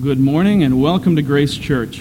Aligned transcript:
Well, 0.00 0.14
good 0.14 0.20
morning 0.20 0.62
and 0.62 0.80
welcome 0.80 1.16
to 1.16 1.22
Grace 1.22 1.58
Church. 1.58 2.00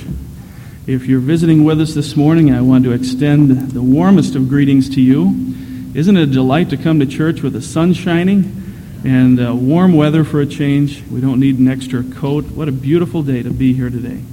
If 0.88 1.08
you're 1.08 1.19
visiting 1.19 1.66
with 1.66 1.81
us 1.81 1.94
this 1.94 2.16
morning, 2.16 2.53
I 2.53 2.61
want 2.61 2.86
to 2.86 2.94
extend 2.94 3.72
the 3.72 3.81
warmest 3.81 4.36
of 4.36 4.47
greetings 4.47 4.89
to 4.95 5.02
you. 5.02 5.53
Isn't 5.94 6.16
it 6.16 6.23
a 6.23 6.31
delight 6.31 6.70
to 6.70 6.77
come 6.77 7.02
to 7.02 7.05
church 7.05 7.42
with 7.42 7.52
the 7.52 7.61
sun 7.61 7.92
shining 7.92 9.02
and 9.03 9.45
uh, 9.45 9.53
warm 9.53 9.94
weather 9.94 10.23
for 10.23 10.39
a 10.39 10.45
change? 10.45 11.03
We 11.11 11.20
don't 11.20 11.42
need 11.42 11.59
an 11.59 11.67
extra 11.67 12.03
coat. 12.03 12.45
What 12.45 12.70
a 12.70 12.72
beautiful 12.72 13.22
day 13.22 13.44
to 13.44 13.50
be 13.50 13.73
here 13.73 13.89
today. 13.89 14.23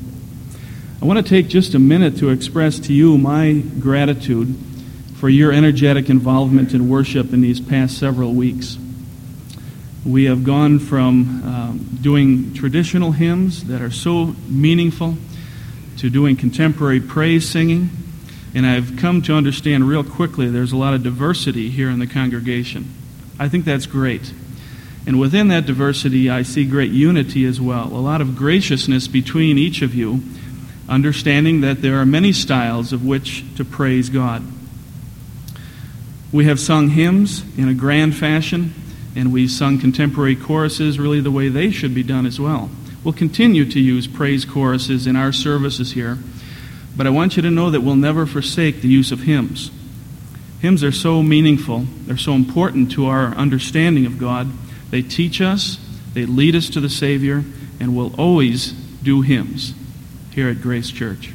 I 1.02 1.04
want 1.04 1.18
to 1.18 1.28
take 1.28 1.48
just 1.48 1.74
a 1.74 1.80
minute 1.80 2.18
to 2.18 2.28
express 2.28 2.78
to 2.80 2.92
you 2.92 3.18
my 3.18 3.64
gratitude 3.80 4.54
for 5.16 5.28
your 5.28 5.50
energetic 5.50 6.08
involvement 6.08 6.72
in 6.72 6.88
worship 6.88 7.32
in 7.32 7.40
these 7.40 7.58
past 7.58 7.98
several 7.98 8.32
weeks. 8.32 8.78
We 10.06 10.26
have 10.26 10.44
gone 10.44 10.78
from 10.78 11.42
um, 11.42 11.98
doing 12.00 12.54
traditional 12.54 13.10
hymns 13.10 13.64
that 13.64 13.82
are 13.82 13.90
so 13.90 14.36
meaningful 14.46 15.16
to 15.98 16.08
doing 16.08 16.36
contemporary 16.36 17.00
praise 17.00 17.48
singing. 17.48 17.90
And 18.54 18.64
I've 18.64 18.96
come 18.98 19.20
to 19.22 19.34
understand 19.34 19.88
real 19.88 20.04
quickly 20.04 20.48
there's 20.48 20.70
a 20.70 20.76
lot 20.76 20.94
of 20.94 21.02
diversity 21.02 21.70
here 21.70 21.90
in 21.90 21.98
the 21.98 22.06
congregation. 22.06 22.88
I 23.40 23.48
think 23.48 23.64
that's 23.64 23.86
great. 23.86 24.32
And 25.08 25.18
within 25.18 25.48
that 25.48 25.66
diversity, 25.66 26.30
I 26.30 26.42
see 26.42 26.64
great 26.66 26.92
unity 26.92 27.44
as 27.44 27.60
well. 27.60 27.86
A 27.86 27.98
lot 27.98 28.20
of 28.20 28.36
graciousness 28.36 29.08
between 29.08 29.58
each 29.58 29.82
of 29.82 29.92
you, 29.92 30.22
understanding 30.88 31.62
that 31.62 31.82
there 31.82 31.96
are 31.96 32.06
many 32.06 32.32
styles 32.32 32.92
of 32.92 33.04
which 33.04 33.44
to 33.56 33.64
praise 33.64 34.08
God. 34.08 34.44
We 36.30 36.44
have 36.44 36.60
sung 36.60 36.90
hymns 36.90 37.42
in 37.58 37.68
a 37.68 37.74
grand 37.74 38.14
fashion 38.14 38.72
and 39.16 39.32
we've 39.32 39.50
sung 39.50 39.78
contemporary 39.78 40.36
choruses 40.36 40.98
really 40.98 41.20
the 41.20 41.30
way 41.30 41.48
they 41.48 41.70
should 41.70 41.94
be 41.94 42.02
done 42.02 42.26
as 42.26 42.38
well. 42.38 42.70
We'll 43.02 43.14
continue 43.14 43.64
to 43.70 43.80
use 43.80 44.06
praise 44.06 44.44
choruses 44.44 45.06
in 45.06 45.16
our 45.16 45.32
services 45.32 45.92
here, 45.92 46.18
but 46.96 47.06
I 47.06 47.10
want 47.10 47.36
you 47.36 47.42
to 47.42 47.50
know 47.50 47.70
that 47.70 47.80
we'll 47.80 47.96
never 47.96 48.26
forsake 48.26 48.82
the 48.82 48.88
use 48.88 49.12
of 49.12 49.22
hymns. 49.22 49.70
Hymns 50.60 50.84
are 50.84 50.92
so 50.92 51.22
meaningful, 51.22 51.86
they're 52.04 52.16
so 52.16 52.34
important 52.34 52.92
to 52.92 53.06
our 53.06 53.28
understanding 53.34 54.04
of 54.04 54.18
God. 54.18 54.48
They 54.90 55.02
teach 55.02 55.40
us, 55.40 55.78
they 56.12 56.26
lead 56.26 56.54
us 56.54 56.68
to 56.70 56.80
the 56.80 56.90
Savior, 56.90 57.44
and 57.80 57.96
we'll 57.96 58.14
always 58.20 58.72
do 59.02 59.22
hymns 59.22 59.74
here 60.32 60.48
at 60.48 60.60
Grace 60.60 60.90
Church. 60.90 61.32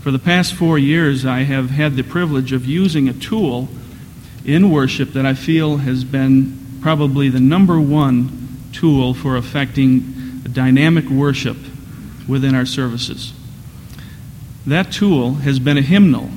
For 0.00 0.10
the 0.10 0.18
past 0.18 0.54
four 0.54 0.78
years, 0.78 1.26
I 1.26 1.40
have 1.40 1.70
had 1.70 1.96
the 1.96 2.02
privilege 2.02 2.52
of 2.52 2.64
using 2.64 3.08
a 3.08 3.12
tool 3.12 3.68
in 4.54 4.70
worship 4.70 5.12
that 5.12 5.24
I 5.24 5.34
feel 5.34 5.78
has 5.78 6.02
been 6.04 6.78
probably 6.80 7.28
the 7.28 7.40
number 7.40 7.80
one 7.80 8.70
tool 8.72 9.14
for 9.14 9.36
affecting 9.36 10.40
dynamic 10.52 11.08
worship 11.08 11.56
within 12.26 12.54
our 12.54 12.66
services. 12.66 13.32
That 14.66 14.92
tool 14.92 15.34
has 15.34 15.58
been 15.58 15.78
a 15.78 15.82
hymnal. 15.82 16.30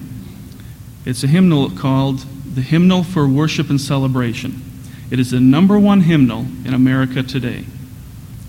It's 1.05 1.23
a 1.23 1.27
hymnal 1.27 1.69
called 1.71 2.19
the 2.53 2.61
Hymnal 2.61 3.03
for 3.03 3.27
Worship 3.27 3.69
and 3.69 3.81
Celebration. 3.81 4.61
It 5.09 5.19
is 5.19 5.31
the 5.31 5.39
number 5.39 5.77
one 5.79 6.01
hymnal 6.01 6.45
in 6.65 6.73
America 6.73 7.23
today. 7.23 7.65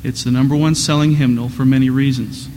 It's 0.02 0.24
the 0.24 0.30
number 0.30 0.54
one 0.54 0.74
selling 0.74 1.12
hymnal 1.12 1.48
for 1.48 1.64
many 1.64 1.88
reasons. 1.88 2.48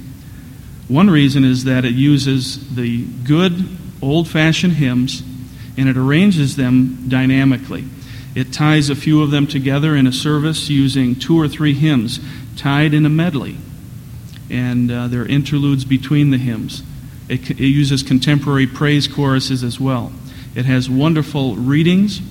One 0.88 1.10
reason 1.10 1.44
is 1.44 1.64
that 1.64 1.86
it 1.86 1.94
uses 1.94 2.76
the 2.76 3.06
good 3.24 3.78
old 4.02 4.28
fashioned 4.28 4.74
hymns 4.74 5.24
and 5.78 5.88
it 5.88 5.96
arranges 5.96 6.56
them 6.56 7.06
dynamically. 7.08 7.86
It 8.36 8.52
ties 8.52 8.90
a 8.90 8.96
few 8.96 9.22
of 9.22 9.32
them 9.32 9.48
together 9.48 9.96
in 9.96 10.06
a 10.06 10.12
service 10.12 10.70
using 10.70 11.16
two 11.16 11.40
or 11.40 11.48
three 11.48 11.74
hymns 11.74 12.20
tied 12.56 12.94
in 12.94 13.06
a 13.06 13.10
medley. 13.10 13.58
And 14.50 14.92
uh, 14.92 15.08
there 15.08 15.22
are 15.22 15.26
interludes 15.26 15.86
between 15.86 16.32
the 16.32 16.38
hymns. 16.38 16.84
It, 17.30 17.50
it 17.52 17.60
uses 17.60 18.04
contemporary 18.04 18.68
praise 18.68 19.08
choruses 19.08 19.64
as 19.64 19.80
well. 19.80 20.12
It 20.56 20.66
has 20.66 20.90
wonderful 20.90 21.56
readings. 21.56 22.22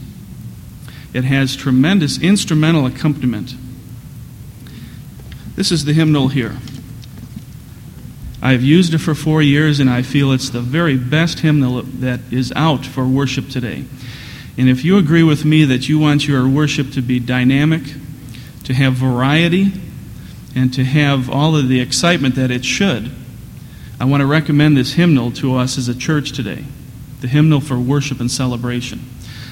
It 1.13 1.25
has 1.25 1.57
tremendous 1.57 2.21
instrumental 2.21 2.87
accompaniment. 2.87 3.55
This 5.55 5.73
is 5.73 5.85
the 5.85 5.93
hymnal 5.93 6.29
here. 6.29 6.57
I've 8.43 8.63
used 8.63 8.95
it 8.95 8.99
for 8.99 9.15
four 9.15 9.43
years, 9.43 9.81
and 9.81 9.89
I 9.89 10.03
feel 10.03 10.33
it's 10.33 10.51
the 10.51 10.61
very 10.61 10.97
best 10.97 11.41
hymnal 11.41 11.83
that 11.83 12.21
is 12.31 12.53
out 12.55 12.85
for 12.85 13.07
worship 13.07 13.49
today. 13.49 13.85
And 14.59 14.69
if 14.69 14.85
you 14.85 14.99
agree 14.99 15.23
with 15.23 15.45
me 15.45 15.65
that 15.65 15.89
you 15.89 15.99
want 15.99 16.29
your 16.29 16.49
worship 16.49 16.93
to 16.93 17.03
be 17.03 17.19
dynamic, 17.19 17.83
to 18.65 18.75
have 18.75 18.95
variety, 18.95 19.73
and 20.55 20.73
to 20.75 20.85
have 20.85 21.31
all 21.31 21.57
of 21.57 21.69
the 21.69 21.81
excitement 21.81 22.35
that 22.37 22.51
it 22.51 22.65
should, 22.65 23.11
I 23.99 24.05
want 24.05 24.21
to 24.21 24.27
recommend 24.27 24.77
this 24.77 24.93
hymnal 24.93 25.31
to 25.33 25.57
us 25.57 25.79
as 25.79 25.89
a 25.89 25.95
church 25.95 26.33
today 26.33 26.65
the 27.23 27.29
hymnal 27.29 27.61
for 27.61 27.79
worship 27.79 28.21
and 28.21 28.31
celebration. 28.31 29.01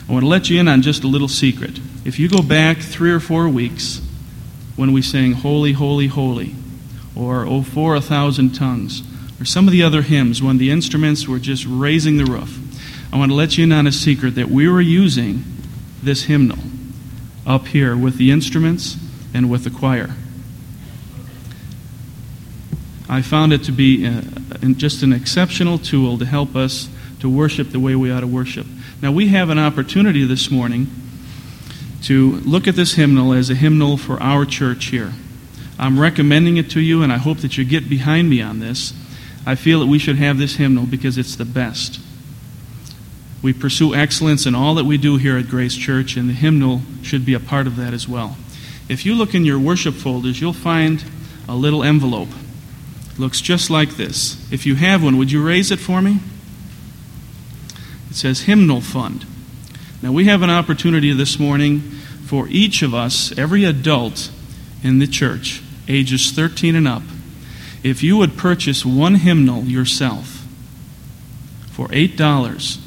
I 0.06 0.12
want 0.12 0.22
to 0.22 0.28
let 0.28 0.50
you 0.50 0.60
in 0.60 0.68
on 0.68 0.82
just 0.82 1.02
a 1.02 1.08
little 1.08 1.28
secret. 1.28 1.80
If 2.04 2.18
you 2.18 2.28
go 2.28 2.42
back 2.42 2.76
three 2.76 3.10
or 3.10 3.20
four 3.20 3.48
weeks 3.48 4.02
when 4.76 4.92
we 4.92 5.00
sang 5.00 5.32
Holy, 5.32 5.72
Holy, 5.72 6.06
Holy, 6.06 6.54
or 7.16 7.46
Oh 7.46 7.62
for 7.62 7.94
a 7.94 8.00
Thousand 8.00 8.54
Tongues, 8.54 9.02
or 9.40 9.44
some 9.44 9.66
of 9.66 9.72
the 9.72 9.82
other 9.82 10.02
hymns 10.02 10.42
when 10.42 10.58
the 10.58 10.70
instruments 10.70 11.28
were 11.28 11.38
just 11.38 11.64
raising 11.68 12.16
the 12.16 12.24
roof. 12.24 12.58
I 13.12 13.18
want 13.18 13.30
to 13.30 13.36
let 13.36 13.56
you 13.56 13.64
in 13.64 13.72
on 13.72 13.86
a 13.86 13.92
secret 13.92 14.34
that 14.34 14.48
we 14.48 14.68
were 14.68 14.80
using 14.80 15.44
this 16.02 16.24
hymnal 16.24 16.58
up 17.46 17.66
here 17.68 17.96
with 17.96 18.16
the 18.16 18.30
instruments 18.30 18.96
and 19.32 19.50
with 19.50 19.64
the 19.64 19.70
choir. 19.70 20.10
I 23.08 23.22
found 23.22 23.52
it 23.52 23.62
to 23.64 23.72
be 23.72 24.04
a, 24.06 24.18
uh, 24.18 24.72
just 24.76 25.02
an 25.02 25.12
exceptional 25.12 25.78
tool 25.78 26.18
to 26.18 26.24
help 26.24 26.56
us 26.56 26.88
to 27.20 27.28
worship 27.28 27.70
the 27.70 27.80
way 27.80 27.94
we 27.94 28.10
ought 28.10 28.20
to 28.20 28.26
worship. 28.26 28.66
Now, 29.02 29.12
we 29.12 29.28
have 29.28 29.50
an 29.50 29.58
opportunity 29.58 30.24
this 30.24 30.50
morning 30.50 30.88
to 32.02 32.32
look 32.40 32.66
at 32.66 32.74
this 32.74 32.94
hymnal 32.94 33.32
as 33.32 33.50
a 33.50 33.54
hymnal 33.54 33.96
for 33.96 34.22
our 34.22 34.44
church 34.44 34.86
here. 34.86 35.12
I'm 35.78 35.98
recommending 35.98 36.56
it 36.56 36.70
to 36.70 36.80
you, 36.80 37.02
and 37.02 37.12
I 37.12 37.16
hope 37.16 37.38
that 37.38 37.58
you 37.58 37.64
get 37.64 37.88
behind 37.88 38.30
me 38.30 38.40
on 38.40 38.60
this. 38.60 38.92
I 39.46 39.54
feel 39.54 39.80
that 39.80 39.86
we 39.86 39.98
should 39.98 40.16
have 40.16 40.38
this 40.38 40.56
hymnal 40.56 40.86
because 40.86 41.18
it's 41.18 41.36
the 41.36 41.44
best. 41.44 42.00
We 43.42 43.52
pursue 43.52 43.94
excellence 43.94 44.46
in 44.46 44.54
all 44.54 44.74
that 44.76 44.84
we 44.84 44.96
do 44.96 45.16
here 45.16 45.36
at 45.36 45.48
Grace 45.48 45.76
Church, 45.76 46.16
and 46.16 46.28
the 46.28 46.34
hymnal 46.34 46.80
should 47.02 47.26
be 47.26 47.34
a 47.34 47.40
part 47.40 47.66
of 47.66 47.76
that 47.76 47.92
as 47.92 48.08
well. 48.08 48.36
If 48.88 49.04
you 49.04 49.14
look 49.14 49.34
in 49.34 49.44
your 49.44 49.58
worship 49.58 49.94
folders, 49.94 50.40
you'll 50.40 50.52
find 50.52 51.04
a 51.48 51.54
little 51.54 51.82
envelope. 51.82 52.30
It 53.12 53.18
looks 53.18 53.40
just 53.40 53.68
like 53.68 53.96
this. 53.96 54.50
If 54.52 54.66
you 54.66 54.76
have 54.76 55.02
one, 55.02 55.18
would 55.18 55.30
you 55.30 55.46
raise 55.46 55.70
it 55.70 55.78
for 55.78 56.00
me? 56.00 56.20
It 58.10 58.16
says 58.16 58.42
Hymnal 58.42 58.80
Fund. 58.80 59.26
Now, 60.02 60.12
we 60.12 60.24
have 60.26 60.42
an 60.42 60.50
opportunity 60.50 61.12
this 61.12 61.38
morning 61.38 61.80
for 61.80 62.46
each 62.48 62.82
of 62.82 62.94
us, 62.94 63.36
every 63.38 63.64
adult 63.64 64.30
in 64.82 64.98
the 64.98 65.06
church, 65.06 65.62
ages 65.88 66.30
13 66.32 66.74
and 66.74 66.88
up, 66.88 67.02
if 67.82 68.02
you 68.02 68.16
would 68.16 68.36
purchase 68.36 68.84
one 68.84 69.16
hymnal 69.16 69.64
yourself 69.64 70.46
for 71.70 71.88
$8, 71.88 72.78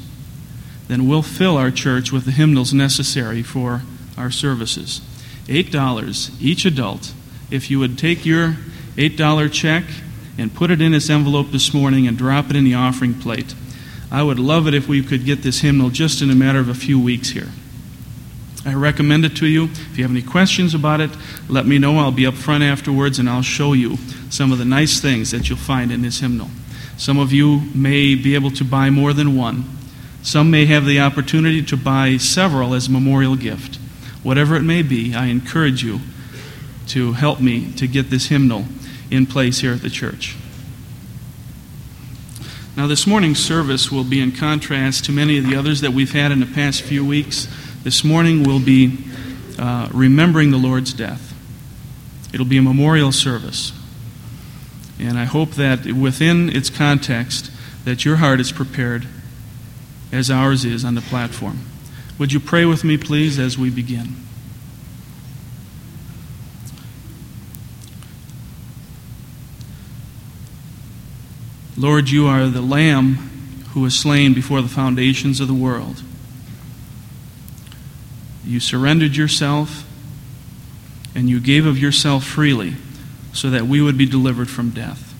then 0.88 1.06
we'll 1.06 1.22
fill 1.22 1.56
our 1.56 1.70
church 1.70 2.10
with 2.10 2.24
the 2.24 2.30
hymnals 2.30 2.72
necessary 2.74 3.42
for 3.42 3.82
our 4.16 4.30
services. 4.30 5.00
$8 5.46 6.42
each 6.42 6.64
adult. 6.64 7.14
If 7.50 7.70
you 7.70 7.78
would 7.78 7.98
take 7.98 8.26
your 8.26 8.56
$8 8.96 9.52
check 9.52 9.84
and 10.36 10.54
put 10.54 10.70
it 10.70 10.80
in 10.80 10.92
this 10.92 11.10
envelope 11.10 11.50
this 11.50 11.72
morning 11.72 12.06
and 12.06 12.18
drop 12.18 12.50
it 12.50 12.56
in 12.56 12.64
the 12.64 12.74
offering 12.74 13.14
plate, 13.14 13.54
I 14.10 14.22
would 14.22 14.38
love 14.38 14.66
it 14.66 14.74
if 14.74 14.88
we 14.88 15.02
could 15.02 15.24
get 15.24 15.42
this 15.42 15.60
hymnal 15.60 15.90
just 15.90 16.22
in 16.22 16.30
a 16.30 16.34
matter 16.34 16.58
of 16.58 16.68
a 16.68 16.74
few 16.74 16.98
weeks 16.98 17.30
here. 17.30 17.48
I 18.68 18.74
recommend 18.74 19.24
it 19.24 19.34
to 19.36 19.46
you. 19.46 19.64
If 19.64 19.96
you 19.96 20.04
have 20.04 20.10
any 20.10 20.20
questions 20.20 20.74
about 20.74 21.00
it, 21.00 21.10
let 21.48 21.64
me 21.64 21.78
know. 21.78 21.96
I'll 21.96 22.12
be 22.12 22.26
up 22.26 22.34
front 22.34 22.62
afterwards 22.62 23.18
and 23.18 23.26
I'll 23.26 23.40
show 23.40 23.72
you 23.72 23.96
some 24.28 24.52
of 24.52 24.58
the 24.58 24.66
nice 24.66 25.00
things 25.00 25.30
that 25.30 25.48
you'll 25.48 25.56
find 25.56 25.90
in 25.90 26.02
this 26.02 26.20
hymnal. 26.20 26.50
Some 26.98 27.18
of 27.18 27.32
you 27.32 27.62
may 27.74 28.14
be 28.14 28.34
able 28.34 28.50
to 28.50 28.64
buy 28.64 28.90
more 28.90 29.14
than 29.14 29.34
one. 29.34 29.64
Some 30.22 30.50
may 30.50 30.66
have 30.66 30.84
the 30.84 31.00
opportunity 31.00 31.62
to 31.62 31.78
buy 31.78 32.18
several 32.18 32.74
as 32.74 32.88
a 32.88 32.90
memorial 32.90 33.36
gift. 33.36 33.76
Whatever 34.22 34.54
it 34.54 34.62
may 34.62 34.82
be, 34.82 35.14
I 35.14 35.26
encourage 35.26 35.82
you 35.82 36.00
to 36.88 37.14
help 37.14 37.40
me 37.40 37.72
to 37.72 37.86
get 37.86 38.10
this 38.10 38.26
hymnal 38.26 38.66
in 39.10 39.24
place 39.24 39.60
here 39.60 39.72
at 39.72 39.80
the 39.80 39.88
church. 39.88 40.36
Now, 42.76 42.86
this 42.86 43.06
morning's 43.06 43.42
service 43.42 43.90
will 43.90 44.04
be 44.04 44.20
in 44.20 44.30
contrast 44.30 45.06
to 45.06 45.12
many 45.12 45.38
of 45.38 45.46
the 45.46 45.56
others 45.56 45.80
that 45.80 45.92
we've 45.92 46.12
had 46.12 46.30
in 46.30 46.40
the 46.40 46.46
past 46.46 46.82
few 46.82 47.04
weeks. 47.04 47.48
This 47.84 48.02
morning 48.02 48.42
we'll 48.42 48.60
be 48.60 48.98
uh, 49.58 49.88
remembering 49.92 50.50
the 50.50 50.58
Lord's 50.58 50.92
death. 50.92 51.34
It'll 52.32 52.44
be 52.44 52.58
a 52.58 52.62
memorial 52.62 53.12
service. 53.12 53.72
And 54.98 55.16
I 55.16 55.24
hope 55.24 55.52
that 55.52 55.86
within 55.86 56.54
its 56.54 56.70
context 56.70 57.50
that 57.84 58.04
your 58.04 58.16
heart 58.16 58.40
is 58.40 58.50
prepared 58.50 59.06
as 60.10 60.30
ours 60.30 60.64
is 60.64 60.84
on 60.84 60.96
the 60.96 61.00
platform. 61.00 61.60
Would 62.18 62.32
you 62.32 62.40
pray 62.40 62.64
with 62.64 62.82
me 62.82 62.96
please 62.98 63.38
as 63.38 63.56
we 63.56 63.70
begin? 63.70 64.16
Lord, 71.76 72.10
you 72.10 72.26
are 72.26 72.48
the 72.48 72.60
lamb 72.60 73.14
who 73.72 73.82
was 73.82 73.96
slain 73.96 74.34
before 74.34 74.62
the 74.62 74.68
foundations 74.68 75.38
of 75.38 75.46
the 75.46 75.54
world. 75.54 76.02
You 78.48 78.60
surrendered 78.60 79.14
yourself 79.14 79.84
and 81.14 81.28
you 81.28 81.38
gave 81.38 81.66
of 81.66 81.78
yourself 81.78 82.24
freely 82.24 82.76
so 83.34 83.50
that 83.50 83.66
we 83.66 83.82
would 83.82 83.98
be 83.98 84.06
delivered 84.06 84.48
from 84.48 84.70
death. 84.70 85.14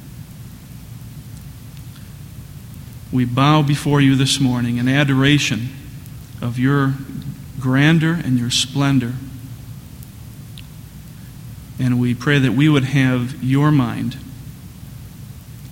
We 3.13 3.27
bow 3.27 3.61
before 3.61 4.01
you 4.01 4.17
this 4.17 4.41
morning 4.41 4.79
in 4.79 4.89
adoration 4.89 5.69
of 6.41 6.59
your 6.59 6.95
grandeur 7.61 8.15
and 8.15 8.39
your 8.39 8.51
splendor. 8.51 9.13
And 11.79 12.01
we 12.01 12.15
pray 12.15 12.39
that 12.39 12.53
we 12.53 12.71
would 12.71 12.85
have 12.85 13.45
your 13.45 13.71
mind 13.71 14.17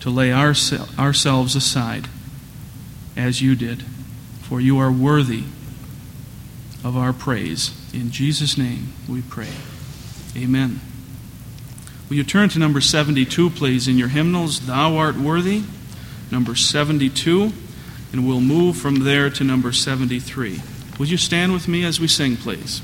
to 0.01 0.11
lay 0.11 0.31
our, 0.31 0.55
ourselves 0.99 1.57
aside 1.57 2.09
as 3.17 3.41
you 3.41 3.55
did, 3.57 3.83
for 4.43 4.61
you 4.61 4.79
are 4.79 4.93
worthy 4.93 5.45
of 6.87 6.97
our 6.97 7.13
praise. 7.13 7.73
In 7.93 8.13
Jesus' 8.13 8.57
name 8.57 8.93
we 9.09 9.21
pray. 9.21 9.51
Amen. 10.37 10.81
Will 12.09 12.17
you 12.17 12.23
turn 12.23 12.49
to 12.51 12.61
number 12.61 12.81
72, 12.81 13.51
please, 13.51 13.89
in 13.89 13.99
your 13.99 14.07
hymnals? 14.07 14.67
Thou 14.67 14.97
art 14.97 15.17
worthy, 15.17 15.65
number 16.31 16.55
72, 16.55 17.53
and 18.13 18.27
we'll 18.27 18.41
move 18.41 18.77
from 18.77 19.01
there 19.01 19.29
to 19.31 19.43
number 19.43 19.73
73. 19.73 20.61
Would 21.01 21.11
you 21.11 21.17
stand 21.17 21.53
with 21.53 21.67
me 21.67 21.85
as 21.85 21.99
we 21.99 22.07
sing, 22.07 22.37
please? 22.37 22.81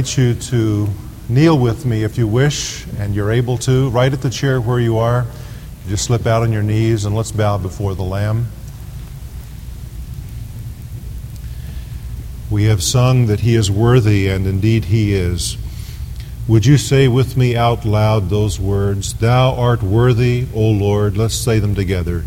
Invite 0.00 0.16
you 0.16 0.32
to 0.32 0.88
kneel 1.28 1.58
with 1.58 1.84
me 1.84 2.04
if 2.04 2.16
you 2.16 2.26
wish, 2.26 2.86
and 2.98 3.14
you're 3.14 3.30
able 3.30 3.58
to, 3.58 3.90
right 3.90 4.10
at 4.10 4.22
the 4.22 4.30
chair 4.30 4.58
where 4.58 4.80
you 4.80 4.96
are. 4.96 5.26
Just 5.88 6.06
slip 6.06 6.26
out 6.26 6.42
on 6.42 6.52
your 6.52 6.62
knees 6.62 7.04
and 7.04 7.14
let's 7.14 7.32
bow 7.32 7.58
before 7.58 7.94
the 7.94 8.02
Lamb. 8.02 8.46
We 12.50 12.64
have 12.64 12.82
sung 12.82 13.26
that 13.26 13.40
He 13.40 13.54
is 13.54 13.70
worthy, 13.70 14.26
and 14.28 14.46
indeed 14.46 14.86
He 14.86 15.12
is. 15.12 15.58
Would 16.48 16.64
you 16.64 16.78
say 16.78 17.06
with 17.06 17.36
me 17.36 17.54
out 17.54 17.84
loud 17.84 18.30
those 18.30 18.58
words? 18.58 19.12
Thou 19.12 19.54
art 19.54 19.82
worthy, 19.82 20.46
O 20.54 20.62
Lord. 20.70 21.18
Let's 21.18 21.34
say 21.34 21.58
them 21.58 21.74
together. 21.74 22.24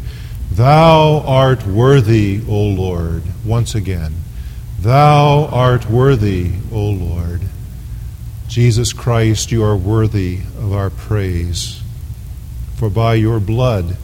Thou 0.52 1.24
art 1.26 1.66
worthy, 1.66 2.44
O 2.48 2.56
Lord. 2.56 3.24
Once 3.44 3.74
again. 3.74 4.14
Thou 4.80 5.46
art 5.46 5.90
worthy, 5.90 6.52
O 6.72 6.90
Lord. 6.90 7.43
Jesus 8.54 8.94
Christ, 8.94 9.52
you 9.52 9.64
are 9.64 9.76
worthy 9.76 10.42
of 10.60 10.74
our 10.74 10.92
praise. 10.92 11.82
For 12.76 12.88
by 12.88 13.16
your 13.16 13.40
blood 13.40 13.98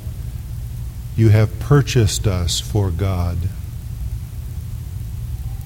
you 1.15 1.29
have 1.29 1.59
purchased 1.59 2.25
us 2.25 2.59
for 2.59 2.89
God. 2.89 3.37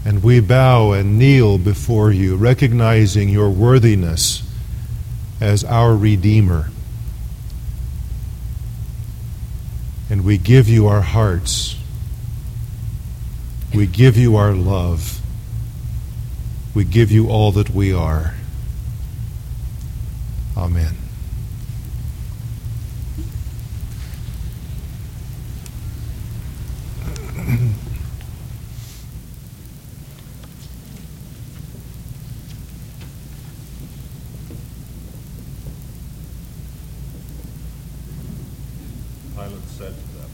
And 0.04 0.22
we 0.22 0.42
bow 0.42 0.92
and 0.92 1.18
kneel 1.18 1.58
before 1.58 2.12
you, 2.12 2.36
recognizing 2.36 3.30
your 3.30 3.50
worthiness 3.50 4.44
as 5.40 5.64
our 5.64 5.96
Redeemer. 5.96 6.70
And 10.10 10.26
we 10.26 10.38
give 10.38 10.68
you 10.68 10.88
our 10.88 11.04
hearts. 11.04 11.78
We 13.74 13.88
give 13.88 14.18
you 14.18 14.36
our 14.36 14.52
love. 14.52 15.22
We 16.76 16.84
give 16.84 17.14
you 17.14 17.30
all 17.30 17.54
that 17.54 17.70
we 17.70 17.94
are. 17.94 18.34
Amen. 20.56 20.96
Pilate 39.36 39.68
said 39.70 39.96
to 39.96 40.08
them, 40.14 40.30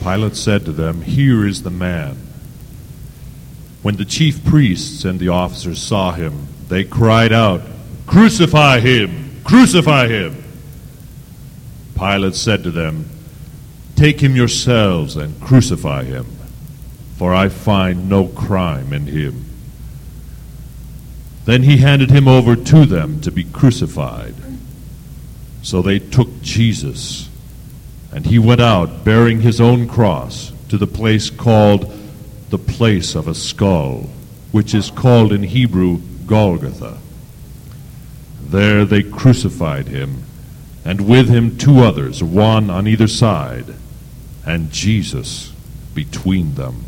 Pilate 0.00 0.36
said 0.36 0.64
to 0.64 0.72
them, 0.72 1.02
Here 1.02 1.46
is 1.46 1.62
the 1.62 1.70
man. 1.70 2.16
When 3.82 3.96
the 3.96 4.06
chief 4.06 4.42
priests 4.44 5.04
and 5.04 5.20
the 5.20 5.28
officers 5.28 5.80
saw 5.80 6.12
him, 6.12 6.48
they 6.68 6.84
cried 6.84 7.32
out, 7.32 7.62
Crucify 8.06 8.80
him! 8.80 9.40
Crucify 9.44 10.08
him! 10.08 10.44
Pilate 11.94 12.34
said 12.34 12.62
to 12.62 12.70
them, 12.70 13.08
Take 13.96 14.20
him 14.20 14.36
yourselves 14.36 15.16
and 15.16 15.40
crucify 15.40 16.04
him, 16.04 16.26
for 17.16 17.34
I 17.34 17.48
find 17.48 18.08
no 18.08 18.28
crime 18.28 18.92
in 18.92 19.06
him. 19.06 19.44
Then 21.44 21.64
he 21.64 21.78
handed 21.78 22.10
him 22.10 22.28
over 22.28 22.54
to 22.54 22.84
them 22.84 23.20
to 23.22 23.32
be 23.32 23.42
crucified. 23.42 24.34
So 25.62 25.82
they 25.82 25.98
took 25.98 26.42
Jesus, 26.42 27.28
and 28.12 28.26
he 28.26 28.38
went 28.38 28.60
out 28.60 29.04
bearing 29.04 29.40
his 29.40 29.60
own 29.60 29.88
cross 29.88 30.52
to 30.68 30.78
the 30.78 30.86
place 30.86 31.30
called 31.30 31.92
the 32.50 32.58
place 32.58 33.14
of 33.14 33.26
a 33.26 33.34
skull, 33.34 34.08
which 34.52 34.74
is 34.74 34.90
called 34.90 35.32
in 35.32 35.42
Hebrew 35.42 36.00
Golgotha. 36.28 36.98
There 38.40 38.84
they 38.84 39.02
crucified 39.02 39.88
him, 39.88 40.22
and 40.84 41.08
with 41.08 41.28
him 41.28 41.58
two 41.58 41.80
others, 41.80 42.22
one 42.22 42.70
on 42.70 42.86
either 42.86 43.08
side, 43.08 43.74
and 44.46 44.70
Jesus 44.70 45.52
between 45.94 46.54
them. 46.54 46.84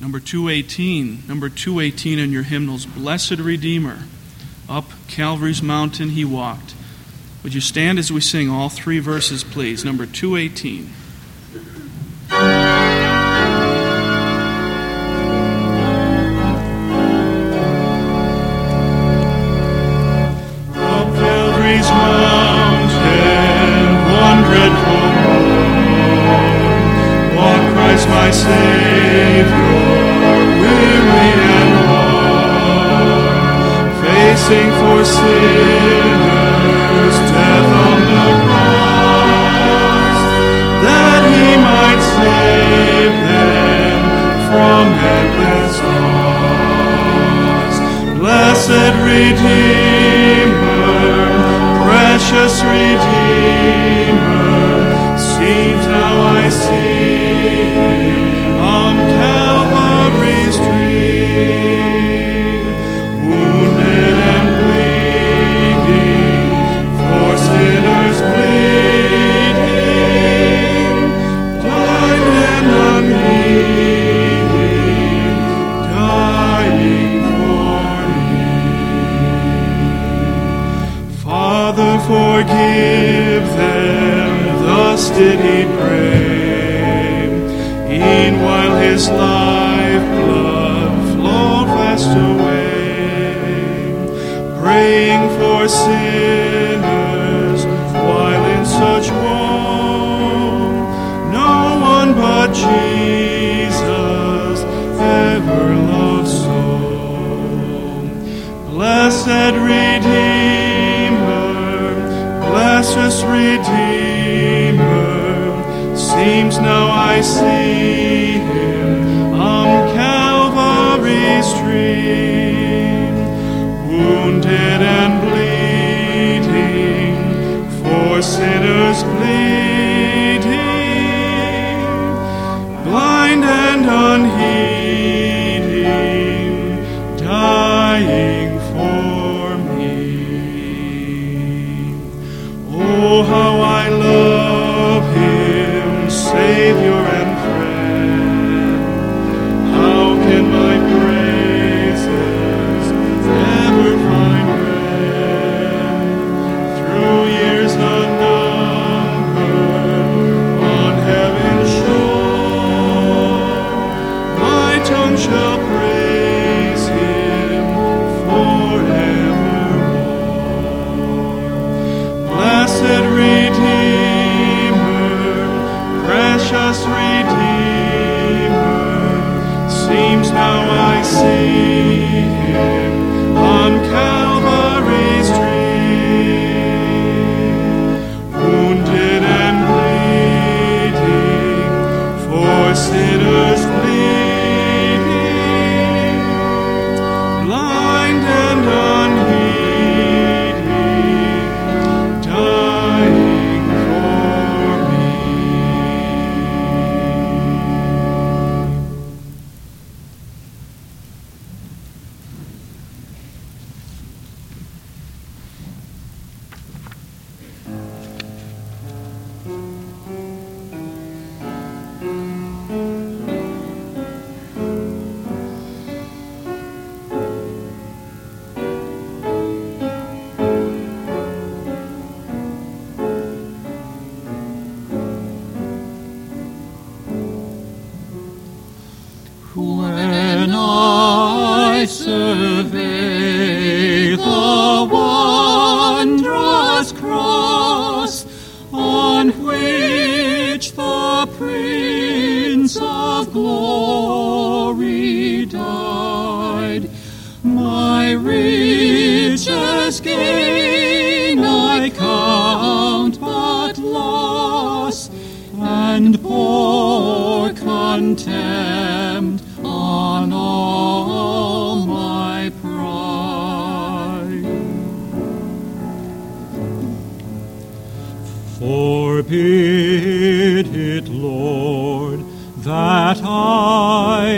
Number 0.00 0.20
218, 0.20 1.22
number 1.26 1.48
218 1.48 2.18
in 2.18 2.30
your 2.30 2.42
hymnals, 2.42 2.84
Blessed 2.84 3.38
Redeemer, 3.38 4.00
up 4.68 4.90
Calvary's 5.08 5.62
mountain 5.62 6.10
he 6.10 6.24
walked. 6.24 6.74
Would 7.42 7.54
you 7.54 7.60
stand 7.60 7.98
as 7.98 8.12
we 8.12 8.20
sing 8.20 8.50
all 8.50 8.68
three 8.68 8.98
verses, 8.98 9.42
please? 9.42 9.84
Number 9.84 10.04
218. 10.04 10.90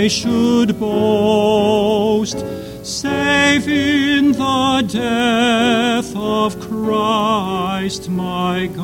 they 0.00 0.08
should 0.08 0.78
boast, 0.78 2.38
save 2.86 3.66
in 3.66 4.30
the 4.30 4.84
death 4.86 6.14
of 6.14 6.60
Christ 6.60 8.08
my 8.08 8.68
God. 8.68 8.77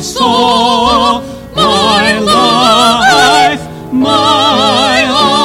Soul, 0.00 1.22
my 1.54 2.18
life, 2.18 3.60
my 3.92 5.06
all. 5.10 5.38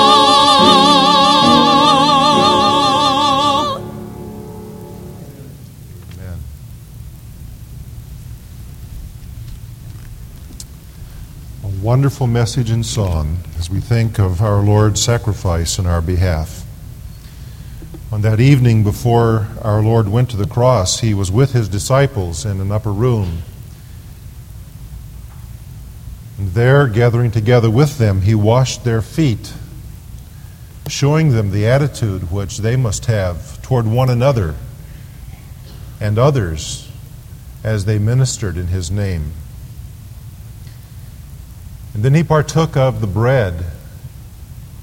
Amen. 6.14 6.40
A 11.64 11.68
wonderful 11.82 12.28
message 12.28 12.70
and 12.70 12.86
song 12.86 13.40
as 13.58 13.70
we 13.70 13.80
think 13.80 14.20
of 14.20 14.42
our 14.42 14.62
Lord's 14.62 15.02
sacrifice 15.02 15.80
in 15.80 15.86
our 15.86 16.02
behalf. 16.02 16.64
On 18.12 18.22
that 18.22 18.40
evening 18.40 18.84
before 18.84 19.48
our 19.62 19.82
Lord 19.82 20.08
went 20.08 20.30
to 20.30 20.38
the 20.38 20.46
cross, 20.46 21.00
he 21.00 21.16
was 21.16 21.32
with 21.32 21.54
his 21.54 21.68
disciples 21.68 22.46
in 22.46 22.62
an 22.62 22.72
upper 22.72 22.92
room. 22.92 23.42
And 26.38 26.43
there, 26.54 26.88
gathering 26.88 27.32
together 27.32 27.70
with 27.70 27.98
them, 27.98 28.22
he 28.22 28.36
washed 28.36 28.84
their 28.84 29.02
feet, 29.02 29.54
showing 30.88 31.30
them 31.30 31.52
the 31.52 31.68
attitude 31.68 32.32
which 32.32 32.60
they 32.60 32.76
must 32.76 33.06
have 33.06 33.62
toward 33.62 33.86
one 33.86 34.10
another 34.10 34.56
and 36.00 36.18
others 36.18 36.92
as 37.64 37.86
they 37.86 37.98
ministered 37.98 38.58
in 38.58 38.68
his 38.68 38.92
name. 38.92 39.32
And 41.94 42.04
then 42.04 42.14
he 42.14 42.24
partook 42.24 42.76
of 42.76 43.02
the 43.02 43.08
bread 43.08 43.66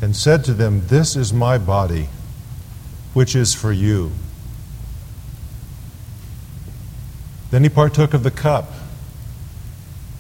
and 0.01 0.17
said 0.17 0.45
to 0.45 0.55
them, 0.55 0.87
This 0.87 1.17
is 1.17 1.33
my 1.33 1.59
body, 1.59 2.09
which 3.13 3.35
is 3.35 3.55
for 3.55 3.73
you. 3.73 4.13
Then 7.51 7.65
he 7.65 7.69
partook 7.69 8.15
of 8.15 8.23
the 8.23 8.31
cup, 8.31 8.73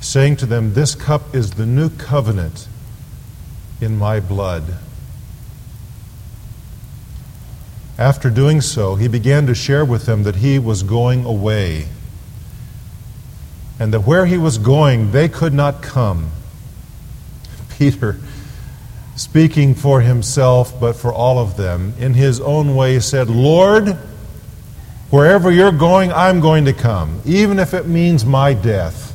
saying 0.00 0.36
to 0.36 0.46
them, 0.46 0.74
This 0.74 0.94
cup 0.94 1.34
is 1.34 1.52
the 1.52 1.66
new 1.66 1.90
covenant 1.90 2.66
in 3.80 3.96
my 3.96 4.20
blood. 4.20 4.64
After 7.98 8.30
doing 8.30 8.62
so, 8.62 8.94
he 8.94 9.08
began 9.08 9.46
to 9.46 9.54
share 9.54 9.84
with 9.84 10.06
them 10.06 10.22
that 10.22 10.36
he 10.36 10.58
was 10.58 10.82
going 10.82 11.24
away, 11.26 11.88
and 13.78 13.92
that 13.92 14.00
where 14.00 14.24
he 14.24 14.38
was 14.38 14.56
going, 14.56 15.12
they 15.12 15.28
could 15.28 15.52
not 15.52 15.82
come. 15.82 16.30
Peter, 17.78 18.18
speaking 19.16 19.74
for 19.74 20.00
himself, 20.00 20.78
but 20.80 20.96
for 20.96 21.12
all 21.12 21.38
of 21.38 21.58
them, 21.58 21.92
in 21.98 22.14
his 22.14 22.40
own 22.40 22.74
way 22.74 22.98
said, 23.00 23.28
Lord, 23.28 23.88
wherever 25.10 25.50
you're 25.50 25.70
going, 25.70 26.10
I'm 26.10 26.40
going 26.40 26.64
to 26.64 26.72
come, 26.72 27.20
even 27.26 27.58
if 27.58 27.74
it 27.74 27.86
means 27.86 28.24
my 28.24 28.54
death. 28.54 29.09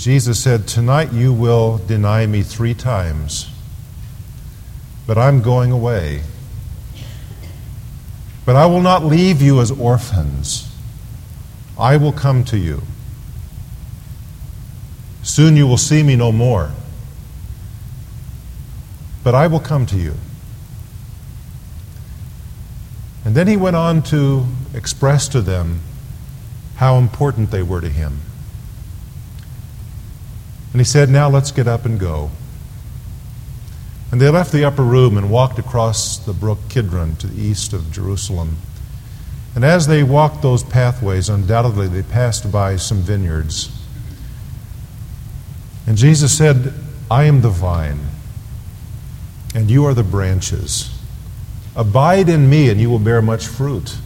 Jesus 0.00 0.42
said, 0.42 0.66
Tonight 0.66 1.12
you 1.12 1.30
will 1.30 1.76
deny 1.76 2.24
me 2.24 2.42
three 2.42 2.72
times, 2.72 3.50
but 5.06 5.18
I'm 5.18 5.42
going 5.42 5.70
away. 5.70 6.22
But 8.46 8.56
I 8.56 8.64
will 8.64 8.80
not 8.80 9.04
leave 9.04 9.42
you 9.42 9.60
as 9.60 9.70
orphans. 9.70 10.74
I 11.78 11.98
will 11.98 12.12
come 12.12 12.44
to 12.44 12.56
you. 12.56 12.80
Soon 15.22 15.54
you 15.54 15.66
will 15.66 15.76
see 15.76 16.02
me 16.02 16.16
no 16.16 16.32
more. 16.32 16.70
But 19.22 19.34
I 19.34 19.48
will 19.48 19.60
come 19.60 19.84
to 19.84 19.98
you. 19.98 20.14
And 23.26 23.34
then 23.34 23.46
he 23.46 23.56
went 23.58 23.76
on 23.76 24.02
to 24.04 24.46
express 24.72 25.28
to 25.28 25.42
them 25.42 25.80
how 26.76 26.96
important 26.96 27.50
they 27.50 27.62
were 27.62 27.82
to 27.82 27.90
him. 27.90 28.22
And 30.72 30.80
he 30.80 30.84
said, 30.84 31.08
Now 31.08 31.28
let's 31.28 31.52
get 31.52 31.66
up 31.66 31.84
and 31.84 31.98
go. 31.98 32.30
And 34.12 34.20
they 34.20 34.28
left 34.28 34.52
the 34.52 34.64
upper 34.64 34.82
room 34.82 35.16
and 35.16 35.30
walked 35.30 35.58
across 35.58 36.18
the 36.18 36.32
brook 36.32 36.58
Kidron 36.68 37.16
to 37.16 37.26
the 37.26 37.40
east 37.40 37.72
of 37.72 37.92
Jerusalem. 37.92 38.56
And 39.54 39.64
as 39.64 39.86
they 39.86 40.02
walked 40.02 40.42
those 40.42 40.62
pathways, 40.62 41.28
undoubtedly 41.28 41.88
they 41.88 42.02
passed 42.02 42.50
by 42.50 42.76
some 42.76 42.98
vineyards. 42.98 43.70
And 45.86 45.96
Jesus 45.96 46.36
said, 46.36 46.72
I 47.10 47.24
am 47.24 47.40
the 47.40 47.50
vine, 47.50 48.00
and 49.54 49.68
you 49.70 49.84
are 49.86 49.94
the 49.94 50.04
branches. 50.04 50.96
Abide 51.74 52.28
in 52.28 52.48
me, 52.48 52.68
and 52.68 52.80
you 52.80 52.90
will 52.90 52.98
bear 53.00 53.20
much 53.20 53.46
fruit. 53.46 53.96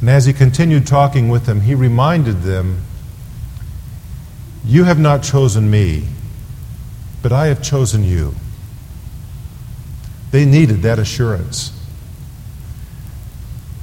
And 0.00 0.10
as 0.10 0.26
he 0.26 0.32
continued 0.32 0.86
talking 0.86 1.28
with 1.28 1.46
them, 1.46 1.60
he 1.60 1.76
reminded 1.76 2.42
them, 2.42 2.82
You 4.64 4.84
have 4.84 4.98
not 4.98 5.22
chosen 5.22 5.70
me, 5.70 6.04
but 7.22 7.32
I 7.32 7.46
have 7.46 7.62
chosen 7.62 8.04
you. 8.04 8.34
They 10.30 10.44
needed 10.44 10.82
that 10.82 10.98
assurance. 10.98 11.78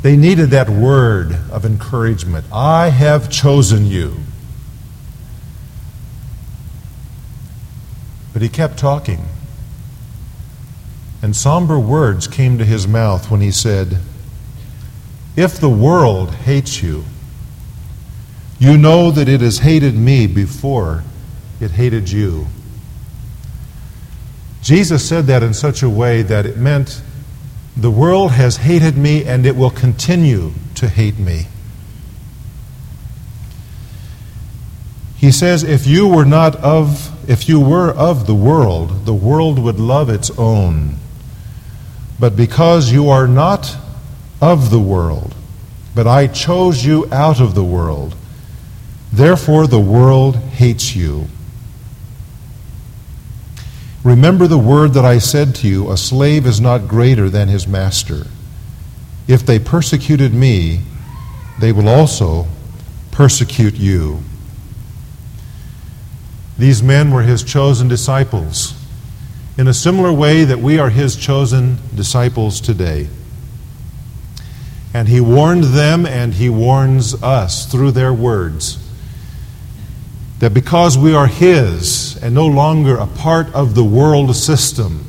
They 0.02 0.16
needed 0.16 0.52
that 0.52 0.70
word 0.70 1.38
of 1.52 1.66
encouragement. 1.66 2.46
I 2.54 2.90
have 2.90 3.30
chosen 3.30 3.86
you. 3.86 4.16
But 8.32 8.42
he 8.42 8.50
kept 8.50 8.78
talking. 8.78 9.26
And 11.22 11.36
somber 11.36 11.78
words 11.78 12.28
came 12.28 12.58
to 12.58 12.66
his 12.66 12.88
mouth 12.88 13.30
when 13.30 13.42
he 13.42 13.52
said, 13.52 13.98
If 15.36 15.60
the 15.60 15.70
world 15.70 16.34
hates 16.34 16.82
you, 16.82 17.04
you 18.60 18.78
know 18.78 19.10
that 19.12 19.30
it 19.30 19.42
has 19.42 19.60
hated 19.60 19.96
me 19.96 20.28
before 20.28 21.04
it 21.60 21.72
hated 21.72 22.10
you. 22.10 22.48
Jesus 24.62 25.08
said 25.08 25.26
that 25.28 25.44
in 25.44 25.54
such 25.54 25.82
a 25.82 25.90
way 25.90 26.22
that 26.22 26.46
it 26.46 26.58
meant 26.58 27.02
the 27.76 27.92
world 27.92 28.32
has 28.32 28.58
hated 28.58 28.98
me 28.98 29.24
and 29.26 29.46
it 29.46 29.56
will 29.56 29.70
continue 29.70 30.54
to 30.76 30.88
hate 30.88 31.18
me. 31.18 31.48
He 35.16 35.32
says, 35.32 35.64
if 35.64 35.86
you 35.86 36.08
were 36.08 36.26
not 36.26 36.56
of, 36.58 37.30
if 37.30 37.50
you 37.50 37.60
were 37.60 37.92
of 37.92 38.26
the 38.26 38.36
world, 38.36 39.06
the 39.06 39.14
world 39.14 39.60
would 39.60 39.80
love 39.80 40.10
its 40.10 40.32
own. 40.38 40.96
But 42.20 42.36
because 42.36 42.92
you 42.92 43.10
are 43.10 43.28
not 43.28 43.76
of 44.42 44.70
the 44.70 44.80
world, 44.80 45.36
but 45.94 46.08
I 46.08 46.28
chose 46.28 46.86
you 46.86 47.08
out 47.12 47.42
of 47.42 47.56
the 47.56 47.64
world, 47.64 48.16
therefore 49.12 49.68
the 49.68 49.80
world 49.80 50.36
hates 50.36 50.96
you. 50.96 51.28
Remember 54.04 54.48
the 54.48 54.58
word 54.58 54.94
that 54.94 55.04
I 55.04 55.18
said 55.18 55.56
to 55.56 55.68
you 55.68 55.92
a 55.92 55.98
slave 55.98 56.46
is 56.46 56.62
not 56.62 56.88
greater 56.88 57.30
than 57.30 57.50
his 57.50 57.68
master. 57.68 58.28
If 59.28 59.46
they 59.46 59.60
persecuted 59.60 60.34
me, 60.34 60.82
they 61.60 61.72
will 61.72 61.90
also 61.90 62.48
persecute 63.12 63.76
you. 63.76 64.24
These 66.58 66.82
men 66.82 67.12
were 67.12 67.24
his 67.24 67.44
chosen 67.44 67.88
disciples, 67.88 68.74
in 69.58 69.68
a 69.68 69.74
similar 69.74 70.12
way 70.12 70.46
that 70.46 70.60
we 70.60 70.80
are 70.80 70.90
his 70.90 71.16
chosen 71.16 71.78
disciples 71.94 72.62
today. 72.62 73.10
And 74.94 75.08
he 75.08 75.22
warned 75.22 75.66
them 75.66 76.06
and 76.06 76.34
he 76.34 76.50
warns 76.50 77.22
us 77.22 77.66
through 77.66 77.92
their 77.92 78.14
words. 78.14 78.78
That 80.40 80.54
because 80.54 80.98
we 80.98 81.14
are 81.14 81.28
His 81.28 82.18
and 82.24 82.34
no 82.34 82.48
longer 82.48 82.98
a 82.98 83.08
part 83.08 83.54
of 83.54 83.76
the 83.76 83.84
world 83.84 84.36
system, 84.36 85.06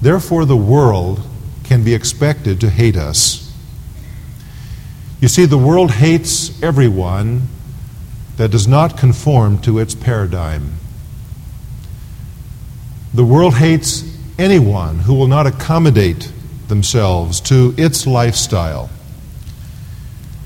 therefore 0.00 0.44
the 0.44 0.56
world 0.56 1.20
can 1.62 1.84
be 1.84 1.94
expected 1.94 2.60
to 2.60 2.70
hate 2.70 2.96
us. 2.96 3.52
You 5.20 5.28
see, 5.28 5.46
the 5.46 5.58
world 5.58 5.90
hates 5.90 6.62
everyone 6.62 7.48
that 8.36 8.50
does 8.50 8.66
not 8.66 8.98
conform 8.98 9.58
to 9.58 9.78
its 9.78 9.94
paradigm. 9.94 10.72
The 13.14 13.24
world 13.24 13.54
hates 13.54 14.04
anyone 14.38 14.98
who 15.00 15.14
will 15.14 15.28
not 15.28 15.46
accommodate 15.46 16.32
themselves 16.68 17.40
to 17.42 17.74
its 17.76 18.06
lifestyle. 18.06 18.90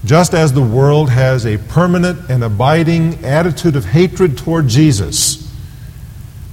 Just 0.09 0.33
as 0.33 0.55
the 0.55 0.63
world 0.63 1.11
has 1.11 1.45
a 1.45 1.59
permanent 1.59 2.31
and 2.31 2.43
abiding 2.43 3.23
attitude 3.27 3.77
of 3.77 3.85
hatred 3.85 4.39
toward 4.39 4.67
Jesus, 4.67 5.53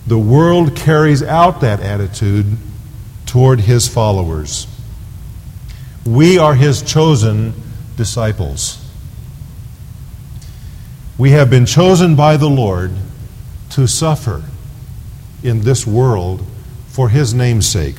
the 0.05 0.19
world 0.19 0.75
carries 0.75 1.23
out 1.23 1.61
that 1.61 1.79
attitude 1.79 2.57
toward 3.25 3.61
his 3.61 3.87
followers. 3.87 4.67
We 6.05 6.37
are 6.37 6.53
his 6.53 6.81
chosen 6.81 7.53
disciples. 7.95 8.85
We 11.17 11.31
have 11.31 11.49
been 11.49 11.65
chosen 11.65 12.17
by 12.17 12.35
the 12.35 12.49
Lord 12.49 12.91
to 13.69 13.87
suffer 13.87 14.43
in 15.43 15.61
this 15.61 15.87
world 15.87 16.45
for 16.89 17.07
his 17.07 17.33
name's 17.33 17.69
sake. 17.69 17.95